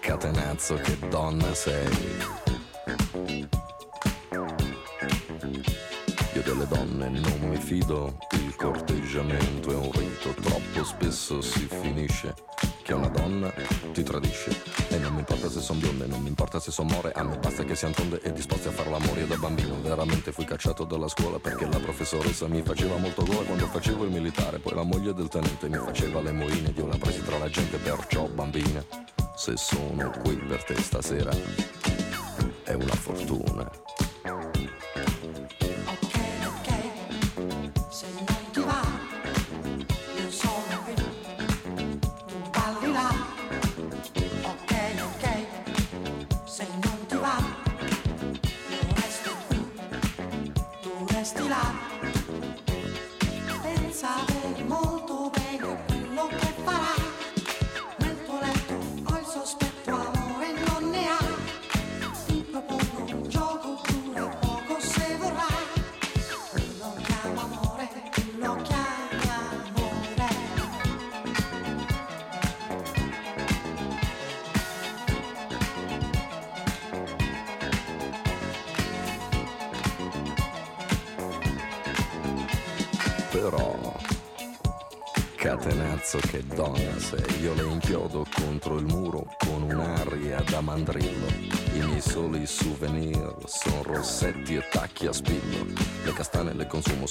catenazzo 0.00 0.76
che 0.80 0.96
donna 1.08 1.52
sei. 1.54 1.88
Io 6.40 6.54
delle 6.54 6.66
donne 6.66 7.10
non 7.10 7.38
mi 7.50 7.56
fido, 7.58 8.16
il 8.30 8.56
corteggiamento 8.56 9.72
è 9.72 9.74
un 9.74 9.90
rito, 9.92 10.32
troppo 10.40 10.84
spesso 10.84 11.42
si 11.42 11.68
finisce 11.68 12.34
che 12.82 12.94
una 12.94 13.08
donna 13.08 13.52
ti 13.92 14.02
tradisce. 14.02 14.50
E 14.88 14.96
non 14.96 15.12
mi 15.12 15.18
importa 15.18 15.50
se 15.50 15.60
son 15.60 15.78
bionde, 15.78 16.06
non 16.06 16.22
mi 16.22 16.28
importa 16.28 16.58
se 16.58 16.70
son 16.70 16.86
more, 16.86 17.12
a 17.12 17.22
me 17.24 17.36
basta 17.36 17.62
che 17.64 17.74
siano 17.74 17.92
tonde 17.92 18.20
e 18.22 18.32
disposti 18.32 18.68
a 18.68 18.70
far 18.70 18.88
l'amore. 18.88 19.26
Da 19.26 19.36
bambino 19.36 19.82
veramente 19.82 20.32
fui 20.32 20.46
cacciato 20.46 20.84
dalla 20.84 21.08
scuola 21.08 21.38
perché 21.38 21.68
la 21.68 21.78
professoressa 21.78 22.48
mi 22.48 22.62
faceva 22.62 22.96
molto 22.96 23.22
gola 23.22 23.42
quando 23.42 23.66
facevo 23.66 24.04
il 24.04 24.10
militare, 24.10 24.60
poi 24.60 24.74
la 24.74 24.82
moglie 24.82 25.12
del 25.12 25.28
tenente 25.28 25.68
mi 25.68 25.76
faceva 25.76 26.22
le 26.22 26.32
moine 26.32 26.72
io 26.74 26.86
la 26.86 26.96
presi 26.96 27.22
tra 27.22 27.36
la 27.36 27.50
gente, 27.50 27.76
perciò 27.76 28.26
bambina, 28.28 28.82
se 29.36 29.58
sono 29.58 30.10
qui 30.22 30.36
per 30.36 30.64
te 30.64 30.80
stasera 30.80 31.32
è 32.64 32.72
una 32.72 32.94
fortuna. 32.94 34.08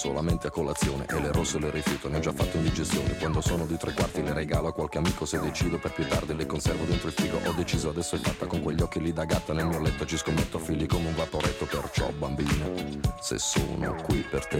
Solamente 0.09 0.47
a 0.47 0.49
colazione 0.49 1.05
e 1.07 1.21
le 1.21 1.31
rosse 1.31 1.59
le 1.59 1.69
rifiuto, 1.69 2.09
ne 2.09 2.17
ho 2.17 2.19
già 2.19 2.33
fatto 2.33 2.57
indigestione. 2.57 3.15
Quando 3.17 3.41
sono 3.41 3.67
di 3.67 3.77
tre 3.77 3.93
quarti 3.93 4.23
le 4.23 4.33
regalo 4.33 4.67
a 4.67 4.73
qualche 4.73 4.97
amico 4.97 5.23
se 5.23 5.39
decido 5.39 5.77
per 5.77 5.93
più 5.93 6.07
tardi 6.07 6.35
le 6.35 6.47
conservo 6.47 6.83
dentro 6.85 7.09
il 7.09 7.13
frigo. 7.13 7.39
Ho 7.45 7.53
deciso 7.53 7.89
adesso 7.89 8.15
è 8.15 8.19
fatta 8.19 8.47
con 8.47 8.61
quegli 8.63 8.81
occhi 8.81 8.99
lì 8.99 9.13
da 9.13 9.25
gatta 9.25 9.53
nel 9.53 9.67
mio 9.67 9.79
letto 9.79 10.05
ci 10.07 10.17
scommetto 10.17 10.57
figli 10.57 10.87
come 10.87 11.09
un 11.09 11.15
vaporetto, 11.15 11.65
perciò 11.65 12.09
bambina, 12.09 12.65
se 13.21 13.37
sono 13.37 13.95
qui 14.03 14.25
per 14.27 14.47
te 14.47 14.59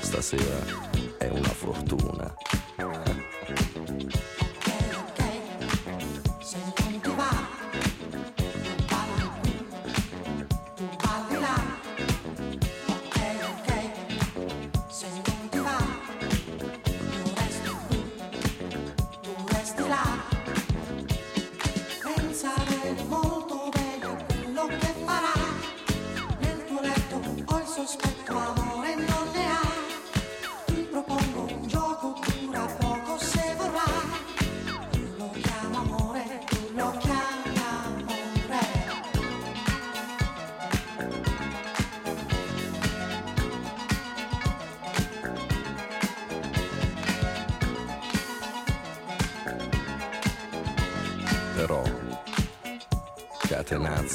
stasera 0.00 0.64
è 1.18 1.28
una 1.28 1.48
fortuna. 1.48 2.34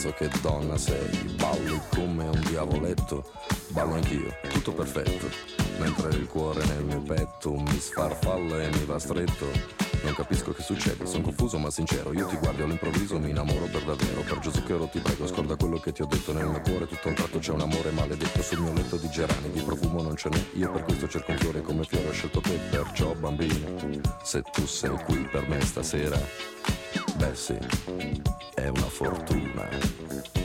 Catenazzo, 0.05 0.13
che 0.13 0.29
donna 0.41 0.77
sei. 0.77 1.35
Balli 1.37 1.79
come 1.89 2.27
un 2.27 2.41
diavoletto, 2.47 3.31
ballo 3.69 3.95
anch'io, 3.95 4.33
tutto 4.49 4.73
perfetto. 4.73 5.29
Mentre 5.79 6.09
il 6.09 6.27
cuore 6.27 6.63
nel 6.65 6.83
mio 6.83 7.01
petto 7.01 7.53
mi 7.53 7.79
sfarfalla 7.79 8.61
e 8.61 8.69
mi 8.69 8.85
va 8.85 8.99
stretto. 8.99 9.83
Non 10.03 10.13
capisco 10.13 10.53
che 10.53 10.61
succede, 10.61 11.05
sono 11.07 11.23
confuso 11.23 11.57
ma 11.57 11.71
sincero. 11.71 12.13
Io 12.13 12.27
ti 12.27 12.37
guardo 12.37 12.63
all'improvviso, 12.63 13.17
mi 13.19 13.31
innamoro 13.31 13.65
per 13.65 13.83
davvero. 13.83 14.21
Per 14.21 14.39
Gesù 14.39 14.63
che 14.63 14.73
ero 14.73 14.87
ti 14.87 14.99
prego, 14.99 15.25
scorda 15.27 15.55
quello 15.55 15.79
che 15.79 15.91
ti 15.91 16.03
ho 16.03 16.05
detto. 16.05 16.31
Nel 16.31 16.45
mio 16.45 16.61
cuore 16.61 16.87
tutto 16.87 17.07
un 17.07 17.15
tratto 17.15 17.39
c'è 17.39 17.51
un 17.51 17.61
amore 17.61 17.89
maledetto. 17.91 18.41
Sul 18.43 18.59
mio 18.59 18.73
letto 18.73 18.97
di 18.97 19.09
gerani, 19.09 19.49
di 19.51 19.61
profumo 19.61 20.03
non 20.03 20.15
ce 20.15 20.29
n'è. 20.29 20.43
Io 20.53 20.71
per 20.71 20.83
questo 20.83 21.07
cerco 21.07 21.31
un 21.31 21.37
fiore 21.37 21.61
come 21.61 21.83
fiore 21.83 22.09
ho 22.09 22.11
scelto 22.11 22.39
te. 22.39 22.59
Perciò 22.69 23.13
bambino, 23.15 23.75
se 24.23 24.43
tu 24.43 24.65
sei 24.67 24.95
qui 25.05 25.27
per 25.31 25.47
me 25.49 25.59
stasera, 25.61 26.19
beh 27.17 27.35
sì, 27.35 27.57
è 28.55 28.67
una 28.67 28.89
fortuna. 28.89 30.44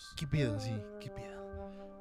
Muchachos. 0.00 0.14
¿Qué 0.16 0.26
pedo? 0.26 0.60
Sí, 0.60 0.72
qué 1.00 1.10
pedo. 1.10 1.30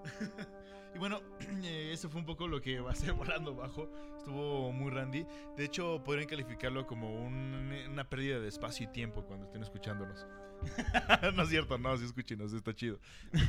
Y 0.95 0.97
bueno, 0.97 1.21
eh, 1.63 1.91
eso 1.93 2.09
fue 2.09 2.19
un 2.19 2.25
poco 2.25 2.47
lo 2.47 2.59
que 2.61 2.79
va 2.79 2.91
a 2.91 2.95
ser 2.95 3.13
volando 3.13 3.53
bajo. 3.53 3.87
Estuvo 4.17 4.71
muy 4.73 4.89
randy. 4.89 5.23
De 5.55 5.63
hecho, 5.65 6.01
podrían 6.03 6.27
calificarlo 6.27 6.87
como 6.87 7.13
un- 7.13 7.71
una 7.91 8.09
pérdida 8.09 8.39
de 8.39 8.47
espacio 8.47 8.87
y 8.89 8.91
tiempo 8.91 9.23
cuando 9.23 9.45
estén 9.45 9.61
escuchándonos. 9.61 10.25
no 11.35 11.43
es 11.43 11.49
cierto, 11.49 11.77
no, 11.77 11.95
sí 11.95 12.05
escúchenos, 12.05 12.53
está 12.53 12.73
chido. 12.73 12.99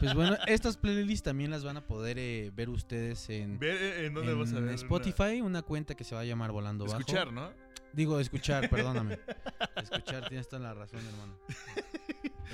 Pues 0.00 0.12
bueno, 0.14 0.36
estas 0.46 0.76
playlists 0.76 1.22
también 1.24 1.50
las 1.50 1.64
van 1.64 1.78
a 1.78 1.86
poder 1.86 2.18
eh, 2.18 2.50
ver 2.54 2.68
ustedes 2.68 3.30
en, 3.30 3.58
Ver 3.58 3.76
eh, 3.82 4.06
en 4.06 4.14
dónde 4.14 4.32
en 4.32 4.38
vas 4.38 4.52
a 4.52 4.60
ver. 4.60 4.74
Spotify, 4.74 5.40
una 5.40 5.62
cuenta 5.62 5.94
que 5.94 6.04
se 6.04 6.14
va 6.14 6.20
a 6.20 6.24
llamar 6.24 6.52
Volando 6.52 6.84
una- 6.84 6.92
Bajo. 6.92 7.00
Escuchar, 7.00 7.32
¿no? 7.32 7.50
Digo, 7.94 8.20
escuchar, 8.20 8.68
perdóname. 8.68 9.18
Escuchar, 9.76 10.28
tienes 10.28 10.46
toda 10.46 10.60
la 10.60 10.74
razón, 10.74 11.00
hermano. 11.06 11.38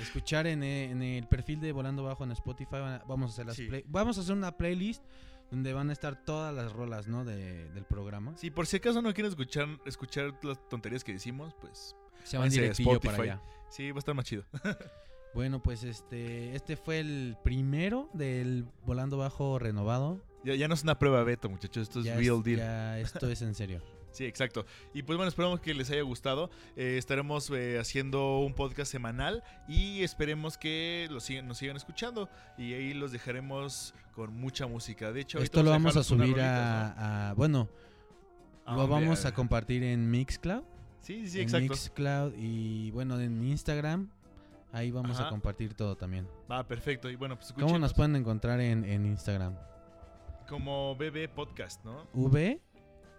Escuchar 0.01 0.47
en, 0.47 0.63
eh, 0.63 0.91
en 0.91 1.01
el 1.01 1.27
perfil 1.27 1.59
de 1.59 1.71
Volando 1.71 2.03
Bajo 2.03 2.23
en 2.23 2.31
Spotify, 2.31 2.77
vamos 3.07 3.31
a 3.31 3.33
hacer 3.33 3.45
las 3.45 3.55
Sí. 3.55 3.67
play- 3.67 3.83
vamos 3.87 4.17
a 4.17 4.21
hacer 4.21 4.33
una 4.35 4.57
playlist 4.57 5.03
donde 5.49 5.73
van 5.73 5.89
a 5.89 5.93
estar 5.93 6.23
todas 6.23 6.53
las 6.55 6.71
rolas, 6.71 7.07
¿no? 7.07 7.25
De, 7.25 7.69
del 7.69 7.83
programa. 7.85 8.35
Sí, 8.37 8.49
por 8.51 8.67
si 8.67 8.77
acaso 8.77 9.01
no 9.01 9.13
quieren 9.13 9.29
escuchar, 9.29 9.67
escuchar 9.85 10.33
las 10.43 10.57
tonterías 10.69 11.03
que 11.03 11.13
decimos, 11.13 11.53
pues 11.59 11.95
Se 12.23 12.37
van 12.37 12.49
directillo 12.49 12.99
para 12.99 13.13
Spotify. 13.15 13.21
allá. 13.31 13.41
sí, 13.69 13.91
va 13.91 13.97
a 13.97 13.99
estar 13.99 14.15
más 14.15 14.25
chido. 14.25 14.43
Bueno, 15.33 15.63
pues 15.63 15.85
este 15.85 16.53
este 16.57 16.75
fue 16.75 16.99
el 16.99 17.37
primero 17.41 18.09
del 18.13 18.65
Volando 18.85 19.15
Bajo 19.17 19.59
renovado. 19.59 20.19
ya, 20.43 20.55
ya 20.55 20.67
no 20.67 20.73
es 20.73 20.83
una 20.83 20.99
prueba 20.99 21.23
beta, 21.23 21.47
muchachos, 21.47 21.83
esto 21.83 21.99
es 21.99 22.05
ya, 22.05 22.17
real 22.17 22.39
es- 22.39 22.43
deal. 22.43 22.57
ya 22.57 22.99
esto 22.99 23.29
es 23.29 23.41
en 23.41 23.55
serio. 23.55 23.81
Sí, 24.11 24.25
exacto. 24.25 24.65
Y 24.93 25.03
pues 25.03 25.15
bueno, 25.17 25.29
esperamos 25.29 25.59
que 25.61 25.73
les 25.73 25.89
haya 25.89 26.01
gustado. 26.01 26.49
Eh, 26.75 26.95
estaremos 26.97 27.49
eh, 27.49 27.79
haciendo 27.79 28.39
un 28.39 28.53
podcast 28.53 28.91
semanal 28.91 29.43
y 29.67 30.03
esperemos 30.03 30.57
que 30.57 31.07
lo 31.09 31.19
sigan, 31.21 31.47
nos 31.47 31.57
sigan 31.59 31.77
escuchando. 31.77 32.29
Y 32.57 32.73
ahí 32.73 32.93
los 32.93 33.11
dejaremos 33.11 33.93
con 34.13 34.33
mucha 34.37 34.67
música. 34.67 35.11
De 35.11 35.21
hecho, 35.21 35.39
Esto 35.39 35.63
lo 35.63 35.69
vamos 35.71 35.95
a 35.95 36.03
subir 36.03 36.21
rolitas, 36.31 36.43
a, 36.97 37.29
a- 37.29 37.33
bueno, 37.33 37.69
¿no? 38.67 38.75
lo 38.75 38.81
Ah, 38.81 38.85
vamos 38.85 39.25
a 39.25 39.33
compartir 39.33 39.83
en 39.83 40.09
Mixcloud. 40.11 40.63
Sí, 40.99 41.27
sí, 41.27 41.37
en 41.39 41.43
exacto. 41.43 41.69
Mixcloud 41.69 42.33
y 42.37 42.91
bueno, 42.91 43.19
en 43.19 43.43
Instagram. 43.43 44.09
Ahí 44.73 44.91
vamos 44.91 45.17
Ajá. 45.19 45.27
a 45.27 45.29
compartir 45.29 45.73
todo 45.73 45.95
también. 45.97 46.27
Va, 46.49 46.65
perfecto. 46.65 47.09
Y 47.09 47.15
bueno, 47.15 47.35
pues 47.37 47.51
¿Cómo 47.53 47.77
nos 47.79 47.93
pueden 47.93 48.15
encontrar 48.15 48.59
en, 48.61 48.83
en 48.85 49.05
Instagram? 49.05 49.55
como 50.47 50.95
BB 50.95 51.29
Podcast, 51.33 51.83
¿no? 51.85 52.07
V 52.13 52.59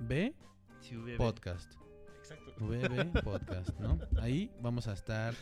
B 0.00 0.34
Sí, 0.82 0.96
VB. 0.96 1.16
Podcast. 1.16 1.72
Exacto. 2.18 2.52
VB 2.58 3.22
Podcast, 3.22 3.70
¿no? 3.80 3.98
Ahí 4.20 4.50
vamos 4.60 4.86
a 4.88 4.92
estar 4.92 5.34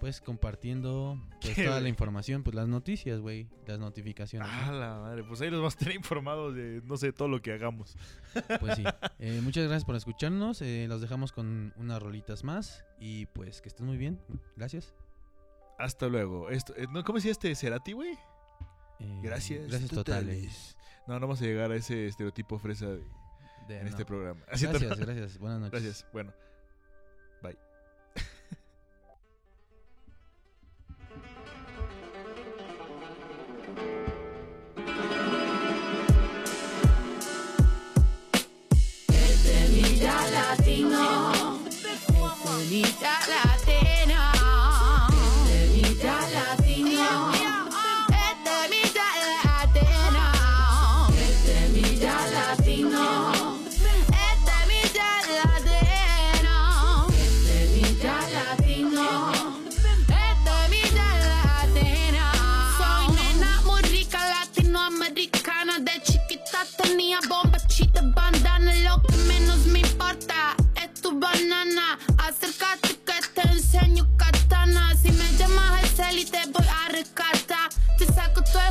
pues 0.00 0.22
compartiendo 0.22 1.20
pues, 1.42 1.56
toda 1.56 1.78
la 1.78 1.88
información, 1.90 2.42
pues 2.42 2.56
las 2.56 2.66
noticias, 2.66 3.20
güey, 3.20 3.48
las 3.66 3.78
notificaciones. 3.78 4.48
¿no? 4.48 4.54
Ah, 4.58 4.72
la 4.72 4.98
madre. 4.98 5.22
Pues 5.24 5.42
ahí 5.42 5.50
los 5.50 5.60
vamos 5.60 5.74
a 5.76 5.78
tener 5.78 5.94
informados 5.96 6.54
de, 6.54 6.80
no 6.86 6.96
sé, 6.96 7.12
todo 7.12 7.28
lo 7.28 7.42
que 7.42 7.52
hagamos. 7.52 7.96
Pues 8.60 8.76
sí. 8.76 8.84
Eh, 9.22 9.40
muchas 9.42 9.64
gracias 9.64 9.84
por 9.84 9.96
escucharnos. 9.96 10.62
eh, 10.62 10.86
los 10.88 11.02
dejamos 11.02 11.32
con 11.32 11.74
unas 11.76 12.02
rolitas 12.02 12.42
más 12.42 12.86
y 12.98 13.26
pues 13.26 13.60
que 13.60 13.68
estén 13.68 13.84
muy 13.84 13.98
bien. 13.98 14.18
Gracias. 14.56 14.94
Hasta 15.78 16.08
luego. 16.08 16.48
Esto, 16.48 16.74
eh, 16.76 16.86
¿no? 16.90 17.04
¿Cómo 17.04 17.16
decía 17.18 17.32
este 17.32 17.54
Cerati, 17.54 17.92
güey? 17.92 18.12
Eh, 19.00 19.20
Gracias. 19.22 19.68
Gracias 19.68 19.90
totales. 19.90 20.78
No, 21.06 21.14
no 21.14 21.20
vamos 21.20 21.42
a 21.42 21.44
llegar 21.44 21.70
a 21.70 21.76
ese 21.76 22.06
estereotipo 22.06 22.58
fresa 22.58 22.86
de- 22.86 23.04
De- 23.70 23.80
en 23.80 23.86
este 23.86 24.00
no. 24.00 24.06
programa. 24.06 24.40
Así 24.50 24.66
te- 24.66 24.72
Gracias, 24.72 24.98
gracias. 24.98 25.38
Buenas 25.38 25.60
noches. 25.60 25.72
Gracias. 25.82 26.06
Bueno. 26.12 26.32
Bye. 27.42 27.56
Temita 39.06 40.16
latino, 40.30 41.32
temita 42.44 43.12
latino, 43.28 43.49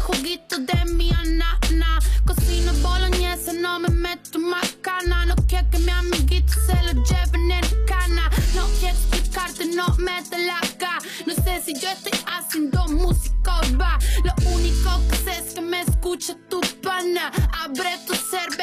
juguito 0.10 0.58
de 0.58 0.86
mi 0.94 1.12
anana 1.12 2.00
cocino 2.26 2.74
boloñesa 2.82 3.54
no 3.54 3.80
me 3.80 3.90
meto 3.90 4.40
macana. 4.40 5.26
No 5.26 5.36
quiero 5.48 5.70
que 5.70 5.80
mi 5.80 5.92
amiguito 5.92 6.54
se 6.66 6.76
lo 6.84 7.04
lleven 7.04 7.52
en 7.52 7.86
cana 7.86 8.30
no 8.56 8.66
quiero 8.80 8.98
explicarte 8.98 9.66
no 9.66 9.88
me 9.98 10.22
la 10.48 10.60
gana 10.80 11.00
no 11.28 11.34
sé 11.44 11.62
si 11.64 11.74
yo 11.74 11.90
estoy 11.90 12.18
haciendo 12.26 12.88
música 12.88 13.60
o 13.60 13.78
va 13.78 13.98
lo 14.24 14.34
único 14.56 14.90
que 15.10 15.16
sé 15.18 15.34
es 15.40 15.54
que 15.54 15.62
me 15.62 15.82
escucha 15.82 16.36
tu 16.50 16.60
pana 16.82 17.32
abre 17.64 17.92
tu 18.08 18.16
cerebro 18.16 18.59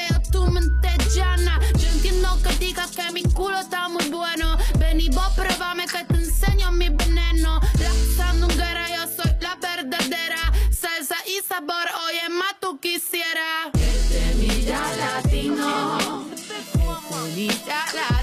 sabor, 11.43 11.87
hoy 12.07 12.17
es 12.23 12.31
más 12.31 12.55
tú 12.61 12.79
quisieras. 12.81 13.71
Este 13.75 14.31
es 14.31 14.37
mi 14.37 14.63
ya 14.63 14.81
latino. 14.97 16.25
Este 16.33 16.55
es 16.57 17.37
mi 17.37 17.49
ya 17.49 17.85
latino. 17.93 18.16